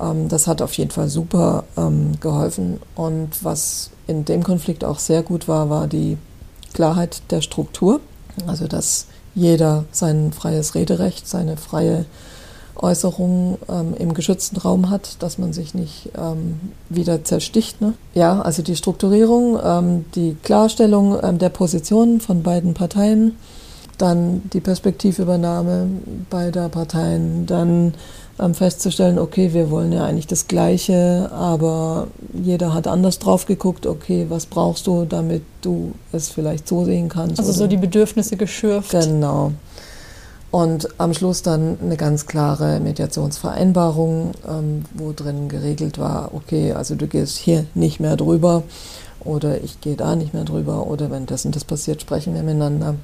Ähm, 0.00 0.28
das 0.28 0.46
hat 0.46 0.62
auf 0.62 0.72
jeden 0.74 0.90
Fall 0.90 1.08
super 1.08 1.64
ähm, 1.76 2.12
geholfen. 2.20 2.80
Und 2.94 3.42
was 3.42 3.90
in 4.06 4.24
dem 4.24 4.42
Konflikt 4.42 4.84
auch 4.84 4.98
sehr 4.98 5.22
gut 5.22 5.48
war, 5.48 5.70
war 5.70 5.86
die 5.86 6.18
Klarheit 6.74 7.22
der 7.30 7.40
Struktur. 7.40 8.00
Also, 8.46 8.66
dass 8.66 9.06
jeder 9.34 9.84
sein 9.92 10.32
freies 10.32 10.74
Rederecht, 10.74 11.26
seine 11.26 11.56
freie 11.56 12.04
Äußerungen 12.78 13.58
ähm, 13.68 13.94
im 13.98 14.14
geschützten 14.14 14.56
Raum 14.56 14.90
hat, 14.90 15.22
dass 15.22 15.38
man 15.38 15.52
sich 15.52 15.74
nicht 15.74 16.10
ähm, 16.16 16.60
wieder 16.88 17.24
zersticht. 17.24 17.80
Ne? 17.80 17.94
Ja, 18.14 18.40
also 18.40 18.62
die 18.62 18.76
Strukturierung, 18.76 19.58
ähm, 19.62 20.04
die 20.14 20.36
Klarstellung 20.42 21.18
ähm, 21.22 21.38
der 21.38 21.50
Positionen 21.50 22.20
von 22.20 22.42
beiden 22.42 22.74
Parteien, 22.74 23.36
dann 23.98 24.42
die 24.52 24.60
Perspektivübernahme 24.60 25.88
beider 26.28 26.68
Parteien, 26.68 27.46
dann 27.46 27.94
ähm, 28.38 28.54
festzustellen, 28.54 29.18
okay, 29.18 29.54
wir 29.54 29.70
wollen 29.70 29.92
ja 29.92 30.04
eigentlich 30.04 30.26
das 30.26 30.46
Gleiche, 30.46 31.30
aber 31.32 32.08
jeder 32.34 32.74
hat 32.74 32.86
anders 32.86 33.18
drauf 33.18 33.46
geguckt, 33.46 33.86
okay, 33.86 34.26
was 34.28 34.46
brauchst 34.46 34.86
du, 34.86 35.06
damit 35.06 35.42
du 35.62 35.92
es 36.12 36.28
vielleicht 36.28 36.68
so 36.68 36.84
sehen 36.84 37.08
kannst. 37.08 37.38
Also 37.38 37.52
so 37.52 37.66
die 37.66 37.78
Bedürfnisse 37.78 38.36
geschürft. 38.36 38.90
Genau. 38.90 39.52
Und 40.50 40.88
am 40.98 41.12
Schluss 41.12 41.42
dann 41.42 41.78
eine 41.82 41.96
ganz 41.96 42.26
klare 42.26 42.80
Mediationsvereinbarung, 42.80 44.32
ähm, 44.48 44.84
wo 44.94 45.12
drin 45.12 45.48
geregelt 45.48 45.98
war, 45.98 46.30
okay, 46.34 46.72
also 46.72 46.94
du 46.94 47.06
gehst 47.06 47.36
hier 47.36 47.66
nicht 47.74 48.00
mehr 48.00 48.16
drüber 48.16 48.62
oder 49.20 49.62
ich 49.62 49.80
gehe 49.80 49.96
da 49.96 50.14
nicht 50.14 50.34
mehr 50.34 50.44
drüber 50.44 50.86
oder 50.86 51.10
wenn 51.10 51.26
das 51.26 51.44
und 51.44 51.56
das 51.56 51.64
passiert, 51.64 52.00
sprechen 52.00 52.34
wir 52.34 52.42
miteinander. 52.42 52.94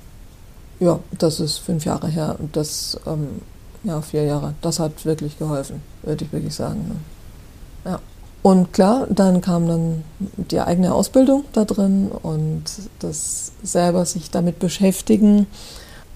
Ja, 0.78 1.00
das 1.18 1.40
ist 1.40 1.58
fünf 1.58 1.84
Jahre 1.84 2.08
her 2.08 2.36
und 2.38 2.56
das, 2.56 2.98
ähm, 3.06 3.42
ja, 3.84 4.00
vier 4.00 4.24
Jahre, 4.24 4.54
das 4.62 4.78
hat 4.78 5.04
wirklich 5.04 5.38
geholfen, 5.38 5.82
würde 6.02 6.24
ich 6.24 6.32
wirklich 6.32 6.54
sagen. 6.54 6.86
Ne? 6.88 7.90
Ja. 7.92 8.00
Und 8.42 8.72
klar, 8.72 9.06
dann 9.08 9.40
kam 9.40 9.68
dann 9.68 10.04
die 10.18 10.60
eigene 10.60 10.94
Ausbildung 10.94 11.44
da 11.52 11.64
drin 11.64 12.10
und 12.10 12.64
das 12.98 13.52
selber 13.62 14.04
sich 14.04 14.30
damit 14.30 14.58
beschäftigen 14.58 15.46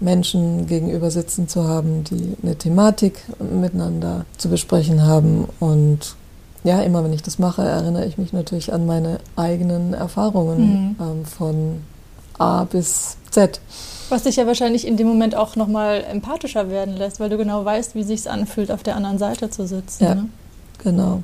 Menschen 0.01 0.67
gegenüber 0.67 1.11
sitzen 1.11 1.49
zu 1.49 1.67
haben, 1.67 2.05
die 2.05 2.37
eine 2.43 2.57
Thematik 2.57 3.23
miteinander 3.41 4.27
zu 4.37 4.49
besprechen 4.49 5.03
haben. 5.03 5.47
Und 5.59 6.17
ja, 6.65 6.83
immer 6.83 7.03
wenn 7.05 7.13
ich 7.13 7.23
das 7.23 7.39
mache, 7.39 7.63
erinnere 7.63 8.07
ich 8.07 8.19
mich 8.19 8.33
natürlich 8.33 8.73
an 8.73 8.87
meine 8.87 9.19
eigenen 9.37 9.95
Erfahrungen 9.95 10.59
mhm. 10.59 10.97
ähm, 11.01 11.25
von 11.25 11.83
A 12.39 12.65
bis 12.65 13.17
Z. 13.31 13.61
Was 14.09 14.25
dich 14.25 14.37
ja 14.37 14.47
wahrscheinlich 14.47 14.87
in 14.87 14.97
dem 14.97 15.09
Moment 15.09 15.35
auch 15.35 15.57
nochmal 15.57 16.05
empathischer 16.05 16.71
werden 16.71 16.97
lässt, 16.97 17.19
weil 17.19 17.31
du 17.31 17.39
genau 17.39 17.65
weißt, 17.65 17.95
wie 17.95 18.03
sich 18.03 18.31
anfühlt, 18.31 18.71
auf 18.71 18.83
der 18.83 18.97
anderen 18.97 19.19
Seite 19.19 19.51
zu 19.51 19.67
sitzen. 19.67 20.05
Ja, 20.05 20.15
ne? 20.15 20.29
genau. 20.83 21.23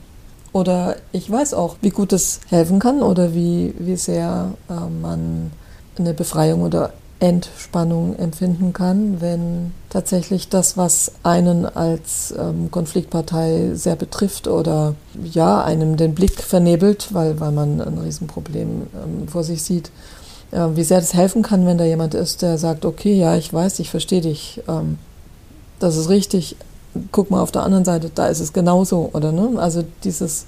Oder 0.53 0.97
ich 1.13 1.31
weiß 1.31 1.55
auch, 1.55 1.77
wie 1.81 1.91
gut 1.91 2.13
es 2.13 2.41
helfen 2.49 2.79
kann 2.79 3.03
oder 3.03 3.35
wie, 3.35 3.75
wie 3.79 3.97
sehr 3.97 4.53
äh, 4.69 4.75
man 4.75 5.51
eine 5.99 6.15
Befreiung 6.15 6.63
oder 6.63 6.93
Entspannung 7.23 8.19
empfinden 8.19 8.73
kann, 8.73 9.21
wenn 9.21 9.73
tatsächlich 9.91 10.49
das, 10.49 10.77
was 10.77 11.13
einen 11.23 11.65
als 11.67 12.35
ähm, 12.37 12.73
Konfliktpartei 12.73 13.71
sehr 13.75 13.95
betrifft 13.95 14.49
oder 14.49 14.97
ja, 15.23 15.63
einem 15.63 15.97
den 15.97 16.17
Blick 16.17 16.43
vernebelt, 16.43 17.15
weil, 17.15 17.39
weil 17.39 17.53
man 17.53 17.81
ein 17.81 17.99
Riesenproblem 17.99 18.69
ähm, 18.69 19.29
vor 19.29 19.45
sich 19.45 19.63
sieht, 19.63 19.93
äh, 20.51 20.67
wie 20.75 20.83
sehr 20.83 20.99
das 20.99 21.15
helfen 21.15 21.43
kann, 21.43 21.65
wenn 21.65 21.79
da 21.79 21.85
jemand 21.85 22.15
ist, 22.15 22.43
der 22.43 22.59
sagt, 22.59 22.85
okay, 22.85 23.15
ja, 23.15 23.37
ich 23.37 23.55
weiß, 23.55 23.79
ich 23.79 23.91
verstehe 23.91 24.23
dich, 24.23 24.61
ähm, 24.67 24.99
das 25.79 25.97
ist 25.97 26.09
richtig, 26.09 26.57
guck 27.13 27.31
mal 27.31 27.41
auf 27.41 27.53
der 27.53 27.63
anderen 27.63 27.85
Seite, 27.85 28.11
da 28.13 28.27
ist 28.27 28.41
es 28.41 28.53
genauso, 28.53 29.11
oder 29.13 29.31
ne? 29.31 29.61
Also 29.61 29.85
dieses 30.03 30.47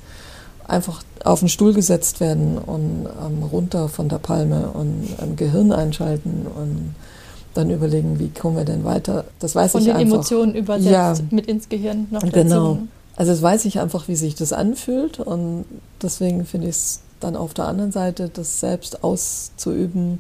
einfach 0.67 1.05
auf 1.25 1.41
den 1.41 1.49
Stuhl 1.49 1.73
gesetzt 1.73 2.21
werden 2.21 2.59
und 2.59 3.07
ähm, 3.07 3.43
runter 3.43 3.89
von 3.89 4.09
der 4.09 4.19
Palme 4.19 4.69
und 4.69 5.09
ähm, 5.23 5.37
Gehirn 5.37 5.73
einschalten 5.73 6.47
und 6.55 6.95
dann 7.55 7.71
überlegen, 7.71 8.19
wie 8.19 8.29
kommen 8.29 8.57
wir 8.57 8.65
denn 8.65 8.85
weiter. 8.85 9.25
Das 9.39 9.55
weiß 9.55 9.73
Von 9.73 9.81
ich 9.81 9.87
den 9.87 9.97
einfach. 9.97 10.15
Emotionen 10.17 10.55
übersetzt 10.55 10.91
Ja. 10.91 11.15
mit 11.31 11.47
ins 11.47 11.69
Gehirn 11.69 12.09
noch 12.11 12.23
dazu. 12.23 12.33
Genau. 12.33 12.79
Also 13.17 13.31
das 13.33 13.43
weiß 13.43 13.65
ich 13.65 13.79
einfach, 13.81 14.09
wie 14.09 14.17
sich 14.17 14.35
das 14.35 14.53
anfühlt 14.53 15.21
und 15.21 15.65
deswegen 16.03 16.45
finde 16.45 16.69
ich 16.69 16.75
es 16.77 17.01
dann 17.21 17.37
auf 17.37 17.55
der 17.55 17.67
anderen 17.67 17.93
Seite, 17.93 18.29
das 18.29 18.59
selbst 18.61 19.05
auszuüben, 19.05 20.19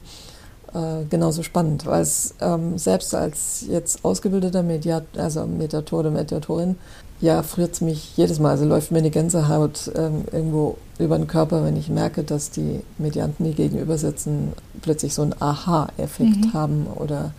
äh, 0.72 1.04
genauso 1.10 1.42
spannend, 1.42 1.86
weil 1.86 2.02
es 2.02 2.34
ähm, 2.40 2.78
selbst 2.78 3.14
als 3.14 3.64
jetzt 3.68 4.04
ausgebildeter 4.04 4.62
Mediat 4.62 5.04
also 5.16 5.44
Mediator 5.44 6.00
oder 6.00 6.10
Mediatorin, 6.12 6.76
ja, 7.20 7.42
friert 7.42 7.72
es 7.74 7.80
mich 7.80 8.16
jedes 8.16 8.38
Mal, 8.38 8.50
also 8.50 8.64
läuft 8.64 8.90
mir 8.90 8.98
eine 8.98 9.10
Gänsehaut 9.10 9.90
ähm, 9.96 10.24
irgendwo 10.30 10.76
über 10.98 11.16
den 11.16 11.26
Körper, 11.26 11.64
wenn 11.64 11.76
ich 11.76 11.88
merke, 11.88 12.22
dass 12.22 12.50
die 12.50 12.80
Medianten, 12.98 13.44
die 13.44 13.54
gegenüber 13.54 13.98
sitzen, 13.98 14.52
plötzlich 14.82 15.14
so 15.14 15.22
einen 15.22 15.34
Aha-Effekt 15.40 16.46
Mhm. 16.46 16.52
haben 16.52 16.86
oder 16.94 17.32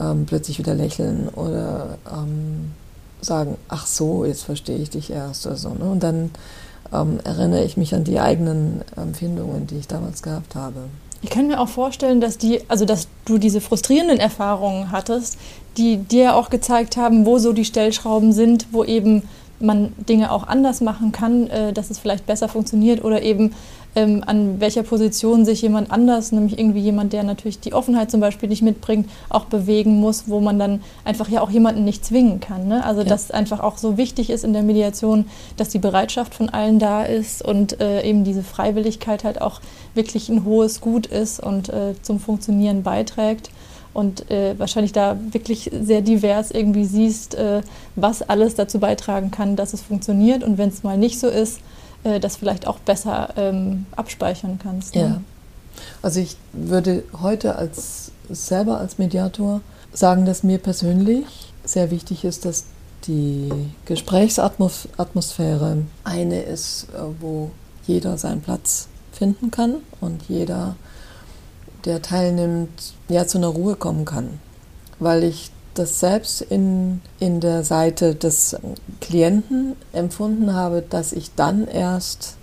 ähm, 0.00 0.24
plötzlich 0.26 0.58
wieder 0.58 0.74
lächeln 0.74 1.28
oder 1.28 1.98
ähm, 2.10 2.72
sagen, 3.20 3.56
ach 3.68 3.86
so, 3.86 4.24
jetzt 4.24 4.44
verstehe 4.44 4.78
ich 4.78 4.90
dich 4.90 5.10
erst 5.10 5.46
oder 5.46 5.56
so. 5.56 5.70
Ne? 5.70 5.84
Und 5.84 6.02
dann 6.02 6.30
ähm, 6.92 7.20
erinnere 7.24 7.64
ich 7.64 7.76
mich 7.76 7.94
an 7.94 8.04
die 8.04 8.18
eigenen 8.18 8.82
Empfindungen, 8.96 9.66
die 9.66 9.76
ich 9.78 9.88
damals 9.88 10.22
gehabt 10.22 10.54
habe. 10.54 10.80
Ich 11.22 11.30
kann 11.30 11.46
mir 11.46 11.60
auch 11.60 11.68
vorstellen, 11.68 12.20
dass 12.20 12.36
die, 12.36 12.60
also 12.68 12.84
dass 12.84 13.08
du 13.24 13.38
diese 13.38 13.60
frustrierenden 13.60 14.18
Erfahrungen 14.18 14.90
hattest, 14.90 15.38
die 15.76 15.96
dir 15.96 16.34
auch 16.34 16.50
gezeigt 16.50 16.96
haben, 16.96 17.24
wo 17.24 17.38
so 17.38 17.52
die 17.52 17.64
Stellschrauben 17.64 18.32
sind, 18.32 18.66
wo 18.72 18.84
eben 18.84 19.22
man 19.62 19.92
Dinge 20.08 20.30
auch 20.32 20.46
anders 20.46 20.80
machen 20.80 21.12
kann, 21.12 21.48
äh, 21.48 21.72
dass 21.72 21.90
es 21.90 21.98
vielleicht 21.98 22.26
besser 22.26 22.48
funktioniert 22.48 23.04
oder 23.04 23.22
eben 23.22 23.52
ähm, 23.94 24.22
an 24.26 24.60
welcher 24.60 24.82
Position 24.82 25.44
sich 25.44 25.62
jemand 25.62 25.90
anders, 25.90 26.32
nämlich 26.32 26.58
irgendwie 26.58 26.80
jemand, 26.80 27.12
der 27.12 27.24
natürlich 27.24 27.60
die 27.60 27.74
Offenheit 27.74 28.10
zum 28.10 28.20
Beispiel 28.20 28.48
nicht 28.48 28.62
mitbringt, 28.62 29.08
auch 29.28 29.44
bewegen 29.44 30.00
muss, 30.00 30.24
wo 30.28 30.40
man 30.40 30.58
dann 30.58 30.80
einfach 31.04 31.28
ja 31.28 31.40
auch 31.42 31.50
jemanden 31.50 31.84
nicht 31.84 32.04
zwingen 32.04 32.40
kann. 32.40 32.68
Ne? 32.68 32.84
Also 32.84 33.02
Ja. 33.02 33.08
dass 33.08 33.30
einfach 33.30 33.60
auch 33.60 33.76
so 33.76 33.96
wichtig 33.98 34.30
ist 34.30 34.44
in 34.44 34.52
der 34.52 34.62
Mediation, 34.62 35.26
dass 35.56 35.68
die 35.68 35.78
Bereitschaft 35.78 36.34
von 36.34 36.48
allen 36.48 36.78
da 36.78 37.02
ist 37.02 37.44
und 37.44 37.80
äh, 37.80 38.02
eben 38.02 38.24
diese 38.24 38.42
Freiwilligkeit 38.42 39.24
halt 39.24 39.40
auch 39.40 39.60
wirklich 39.94 40.28
ein 40.30 40.44
hohes 40.44 40.80
Gut 40.80 41.06
ist 41.06 41.40
und 41.40 41.68
äh, 41.68 41.94
zum 42.00 42.18
Funktionieren 42.18 42.82
beiträgt 42.82 43.50
und 43.94 44.30
äh, 44.30 44.58
wahrscheinlich 44.58 44.92
da 44.92 45.16
wirklich 45.30 45.70
sehr 45.82 46.00
divers 46.00 46.50
irgendwie 46.50 46.84
siehst, 46.84 47.34
äh, 47.34 47.62
was 47.96 48.22
alles 48.22 48.54
dazu 48.54 48.78
beitragen 48.78 49.30
kann, 49.30 49.56
dass 49.56 49.72
es 49.72 49.82
funktioniert 49.82 50.42
und 50.42 50.58
wenn 50.58 50.68
es 50.68 50.82
mal 50.82 50.96
nicht 50.98 51.18
so 51.20 51.28
ist, 51.28 51.60
äh, 52.04 52.20
das 52.20 52.36
vielleicht 52.36 52.66
auch 52.66 52.78
besser 52.78 53.30
ähm, 53.36 53.86
abspeichern 53.96 54.58
kannst. 54.62 54.94
Ne? 54.94 55.00
Ja. 55.00 55.20
Also 56.02 56.20
ich 56.20 56.36
würde 56.52 57.04
heute 57.20 57.56
als 57.56 58.12
selber 58.28 58.78
als 58.78 58.98
Mediator 58.98 59.60
sagen, 59.92 60.24
dass 60.24 60.42
mir 60.42 60.58
persönlich 60.58 61.26
sehr 61.64 61.90
wichtig 61.90 62.24
ist, 62.24 62.44
dass 62.44 62.64
die 63.06 63.50
Gesprächsatmosphäre 63.84 65.78
eine 66.04 66.42
ist, 66.42 66.88
äh, 66.94 66.98
wo 67.20 67.50
jeder 67.86 68.16
seinen 68.18 68.40
Platz 68.40 68.88
finden 69.12 69.50
kann 69.50 69.76
und 70.00 70.22
jeder, 70.28 70.76
der 71.84 72.02
teilnimmt, 72.02 72.94
ja 73.08 73.26
zu 73.26 73.38
einer 73.38 73.48
Ruhe 73.48 73.76
kommen 73.76 74.04
kann. 74.04 74.40
Weil 74.98 75.24
ich 75.24 75.50
das 75.74 76.00
selbst 76.00 76.42
in, 76.42 77.00
in 77.18 77.40
der 77.40 77.64
Seite 77.64 78.14
des 78.14 78.56
Klienten 79.00 79.74
empfunden 79.92 80.54
habe, 80.54 80.82
dass 80.88 81.12
ich 81.12 81.34
dann 81.34 81.66
erst 81.66 82.36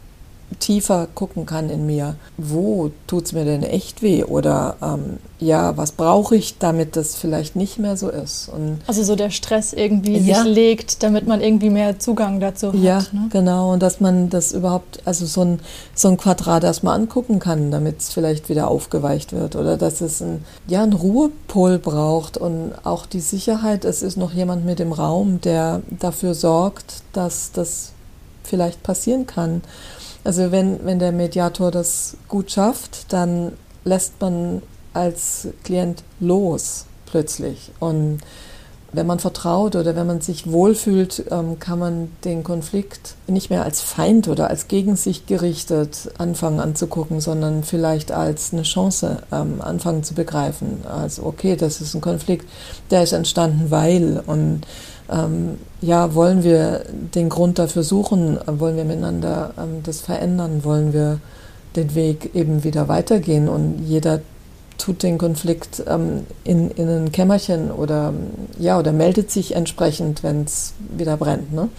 tiefer 0.60 1.08
gucken 1.14 1.46
kann 1.46 1.70
in 1.70 1.86
mir, 1.86 2.16
wo 2.38 2.92
tut 3.08 3.26
es 3.26 3.34
mir 3.34 3.46
denn 3.46 3.64
echt 3.64 4.02
weh 4.02 4.24
oder 4.24 4.76
ähm, 4.82 5.18
ja, 5.40 5.78
was 5.78 5.92
brauche 5.94 6.36
ich, 6.36 6.58
damit 6.58 6.96
das 6.96 7.16
vielleicht 7.16 7.56
nicht 7.56 7.78
mehr 7.80 7.96
so 7.96 8.10
ist. 8.10 8.50
Und 8.50 8.80
Also 8.88 9.04
so 9.04 9.16
der 9.16 9.30
Stress 9.30 9.74
irgendwie 9.74 10.18
Ja. 10.18 10.44
sich 10.44 10.54
legt, 10.54 11.04
damit 11.04 11.28
man 11.28 11.40
irgendwie 11.42 11.70
mehr 11.70 12.00
Zugang 12.00 12.40
dazu 12.40 12.72
ja, 12.74 12.98
hat. 12.98 13.14
Ne? 13.14 13.28
genau, 13.32 13.74
und 13.74 13.82
dass 13.84 14.02
man 14.02 14.30
das 14.30 14.52
überhaupt, 14.52 15.00
also 15.06 15.26
so 15.26 15.42
ein, 15.42 15.60
so 15.94 16.10
ein 16.10 16.18
Quadrat 16.18 16.64
erstmal 16.64 17.00
angucken 17.00 17.40
kann, 17.40 17.72
damit 17.72 18.00
es 18.00 18.10
vielleicht 18.12 18.50
wieder 18.50 18.68
aufgeweicht 18.68 19.32
wird 19.32 19.56
oder 19.56 19.78
dass 19.78 20.02
es 20.02 20.22
ein, 20.22 20.44
ja, 20.68 20.84
einen 20.84 20.94
Ruhepol 20.94 21.78
braucht 21.80 22.38
und 22.38 22.74
auch 22.84 23.06
die 23.06 23.22
Sicherheit, 23.22 23.86
es 23.86 24.02
ist 24.02 24.18
noch 24.18 24.34
jemand 24.34 24.66
mit 24.66 24.80
im 24.80 24.92
Raum, 24.92 25.40
der 25.42 25.82
dafür 25.90 26.34
sorgt, 26.34 27.04
dass 27.14 27.52
das 27.52 27.92
vielleicht 28.44 28.82
passieren 28.84 29.28
kann. 29.28 29.62
Also 30.24 30.52
wenn, 30.52 30.86
wenn 30.86 31.00
der 31.00 31.12
Mediator 31.12 31.72
das 31.72 32.18
gut 32.28 32.52
schafft, 32.52 33.12
dann 33.14 33.54
lässt 33.84 34.20
man 34.20 34.62
als 34.94 35.48
Klient 35.64 36.04
los 36.20 36.86
plötzlich. 37.06 37.72
Und 37.80 38.20
wenn 38.92 39.06
man 39.06 39.20
vertraut 39.20 39.76
oder 39.76 39.96
wenn 39.96 40.08
man 40.08 40.22
sich 40.22 40.52
wohlfühlt, 40.52 41.26
ähm, 41.30 41.60
kann 41.60 41.80
man 41.80 42.12
den 42.26 42.44
Konflikt 42.44 43.16
nicht 43.28 43.50
mehr 43.50 43.64
als 43.64 43.82
Feind 43.82 44.28
oder 44.28 44.50
als 44.50 44.68
gegen 44.68 44.96
sich 44.96 45.28
gerichtet 45.28 46.10
anfangen 46.18 46.60
anzugucken, 46.60 47.22
sondern 47.22 47.64
vielleicht 47.64 48.12
als 48.12 48.52
eine 48.52 48.64
Chance 48.64 49.22
ähm, 49.32 49.62
anfangen 49.62 50.04
zu 50.04 50.16
begreifen. 50.16 50.80
Also 50.92 51.24
okay, 51.24 51.56
das 51.56 51.82
ist 51.82 51.94
ein 51.94 52.02
Konflikt, 52.02 52.50
der 52.90 53.04
ist 53.04 53.14
entstanden, 53.14 53.70
weil 53.70 54.24
und 54.26 54.62
ähm, 55.12 55.58
ja, 55.82 56.13
wollen 56.13 56.43
wir 56.43 56.84
den 57.15 57.30
Grund 57.30 57.60
dafür 57.60 57.84
suchen, 57.84 58.38
wollen 58.45 58.78
wir 58.78 58.86
miteinander 58.86 59.54
ähm, 59.58 59.82
das 59.84 60.02
verändern, 60.02 60.63
wollen 60.63 60.93
wir 60.93 61.19
den 61.76 61.95
Weg 61.95 62.36
eben 62.36 62.63
wieder 62.63 62.88
weitergehen 62.88 63.48
und 63.48 63.80
jeder 63.86 64.22
tut 64.78 65.04
den 65.04 65.17
Konflikt 65.17 65.84
ähm, 65.88 66.26
in, 66.43 66.72
in 66.72 66.88
ein 66.89 67.12
Kämmerchen 67.12 67.69
oder 67.72 68.13
ja 68.58 68.80
oder 68.80 68.91
meldet 68.91 69.30
sich 69.30 69.56
entsprechend, 69.56 70.24
wenn 70.24 70.43
es 70.45 70.74
wieder 70.95 71.17
brennt. 71.17 71.54
Ne? 71.54 71.69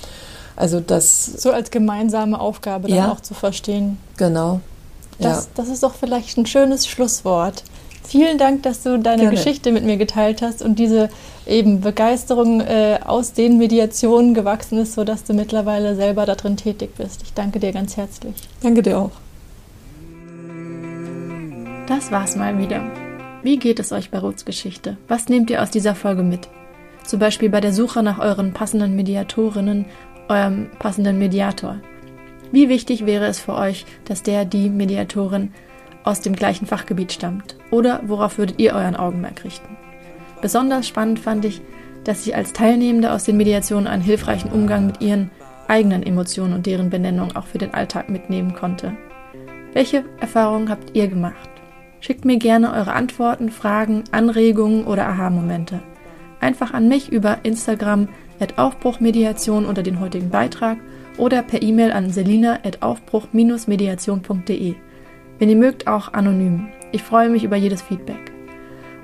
Also 0.56 0.80
das 0.80 1.24
So 1.24 1.50
als 1.52 1.70
gemeinsame 1.70 2.38
Aufgabe 2.38 2.88
dann 2.88 2.96
Ja. 2.96 3.12
auch 3.12 3.20
zu 3.20 3.34
verstehen. 3.34 3.98
genau. 4.16 4.60
Das, 5.18 5.50
das 5.54 5.68
ist 5.68 5.82
doch 5.82 5.94
vielleicht 5.94 6.38
ein 6.38 6.46
schönes 6.46 6.86
Schlusswort. 6.86 7.62
Vielen 8.10 8.38
Dank, 8.38 8.64
dass 8.64 8.82
du 8.82 8.98
deine 8.98 9.22
Gerne. 9.22 9.36
Geschichte 9.36 9.70
mit 9.70 9.84
mir 9.84 9.96
geteilt 9.96 10.42
hast 10.42 10.62
und 10.62 10.80
diese 10.80 11.10
eben 11.46 11.80
Begeisterung 11.80 12.60
äh, 12.60 12.98
aus 13.04 13.34
den 13.34 13.56
Mediationen 13.56 14.34
gewachsen 14.34 14.78
ist, 14.78 14.94
sodass 14.94 15.22
du 15.22 15.32
mittlerweile 15.32 15.94
selber 15.94 16.26
da 16.26 16.34
drin 16.34 16.56
tätig 16.56 16.96
bist. 16.96 17.22
Ich 17.22 17.34
danke 17.34 17.60
dir 17.60 17.70
ganz 17.70 17.96
herzlich. 17.96 18.34
Danke 18.64 18.82
dir 18.82 18.98
auch. 18.98 19.12
Das 21.86 22.10
war's 22.10 22.34
mal 22.34 22.58
wieder. 22.58 22.82
Wie 23.44 23.58
geht 23.58 23.78
es 23.78 23.92
euch 23.92 24.10
bei 24.10 24.18
Ruths 24.18 24.44
Geschichte? 24.44 24.96
Was 25.06 25.28
nehmt 25.28 25.48
ihr 25.48 25.62
aus 25.62 25.70
dieser 25.70 25.94
Folge 25.94 26.24
mit? 26.24 26.48
Zum 27.06 27.20
Beispiel 27.20 27.48
bei 27.48 27.60
der 27.60 27.72
Suche 27.72 28.02
nach 28.02 28.18
euren 28.18 28.52
passenden 28.52 28.96
Mediatorinnen, 28.96 29.84
eurem 30.28 30.68
passenden 30.80 31.16
Mediator. 31.20 31.76
Wie 32.50 32.68
wichtig 32.68 33.06
wäre 33.06 33.26
es 33.26 33.38
für 33.38 33.54
euch, 33.54 33.86
dass 34.04 34.24
der, 34.24 34.44
die 34.44 34.68
Mediatorin 34.68 35.52
aus 36.04 36.20
dem 36.20 36.34
gleichen 36.34 36.66
Fachgebiet 36.66 37.12
stammt? 37.12 37.56
Oder 37.70 38.00
worauf 38.06 38.38
würdet 38.38 38.58
ihr 38.58 38.74
euren 38.74 38.96
Augenmerk 38.96 39.44
richten? 39.44 39.76
Besonders 40.40 40.88
spannend 40.88 41.18
fand 41.18 41.44
ich, 41.44 41.60
dass 42.04 42.26
ich 42.26 42.34
als 42.34 42.52
Teilnehmende 42.52 43.12
aus 43.12 43.24
den 43.24 43.36
Mediationen 43.36 43.86
einen 43.86 44.02
hilfreichen 44.02 44.50
Umgang 44.50 44.86
mit 44.86 45.00
ihren 45.00 45.30
eigenen 45.68 46.02
Emotionen 46.02 46.54
und 46.54 46.66
deren 46.66 46.90
Benennung 46.90 47.36
auch 47.36 47.46
für 47.46 47.58
den 47.58 47.74
Alltag 47.74 48.08
mitnehmen 48.08 48.54
konnte. 48.54 48.96
Welche 49.72 50.04
Erfahrungen 50.20 50.68
habt 50.68 50.96
ihr 50.96 51.08
gemacht? 51.08 51.48
Schickt 52.00 52.24
mir 52.24 52.38
gerne 52.38 52.72
eure 52.72 52.92
Antworten, 52.92 53.50
Fragen, 53.50 54.04
Anregungen 54.10 54.84
oder 54.84 55.06
Aha-Momente. 55.06 55.80
Einfach 56.40 56.72
an 56.72 56.88
mich 56.88 57.12
über 57.12 57.38
Instagram 57.44 58.08
at 58.40 58.58
Aufbruchmediation 58.58 59.66
unter 59.66 59.82
den 59.82 60.00
heutigen 60.00 60.30
Beitrag 60.30 60.78
oder 61.18 61.42
per 61.42 61.60
E-Mail 61.62 61.92
an 61.92 62.10
selina 62.10 62.58
at 62.64 62.82
aufbruch-mediation.de. 62.82 64.74
Wenn 65.40 65.48
ihr 65.48 65.56
mögt, 65.56 65.88
auch 65.88 66.12
anonym. 66.12 66.68
Ich 66.92 67.02
freue 67.02 67.30
mich 67.30 67.44
über 67.44 67.56
jedes 67.56 67.80
Feedback. 67.82 68.30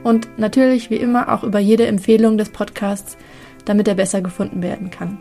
Und 0.04 0.28
natürlich, 0.38 0.90
wie 0.90 0.96
immer, 0.96 1.32
auch 1.32 1.42
über 1.42 1.58
jede 1.58 1.86
Empfehlung 1.86 2.38
des 2.38 2.50
Podcasts, 2.50 3.16
damit 3.64 3.88
er 3.88 3.94
besser 3.94 4.20
gefunden 4.20 4.62
werden 4.62 4.90
kann. 4.90 5.18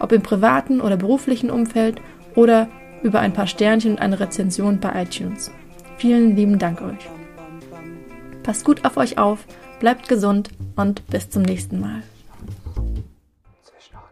Ob 0.00 0.12
im 0.12 0.22
privaten 0.22 0.80
oder 0.80 0.96
beruflichen 0.96 1.50
Umfeld 1.50 2.02
oder 2.34 2.68
über 3.02 3.20
ein 3.20 3.32
paar 3.32 3.46
Sternchen 3.46 3.92
und 3.92 4.00
eine 4.00 4.18
Rezension 4.18 4.80
bei 4.80 5.02
iTunes. 5.02 5.52
Vielen 5.98 6.34
lieben 6.36 6.58
Dank 6.58 6.82
euch. 6.82 7.08
Passt 8.42 8.64
gut 8.64 8.84
auf 8.84 8.96
euch 8.96 9.18
auf, 9.18 9.46
bleibt 9.78 10.08
gesund 10.08 10.50
und 10.74 11.06
bis 11.06 11.30
zum 11.30 11.42
nächsten 11.42 11.80
Mal. 11.80 12.02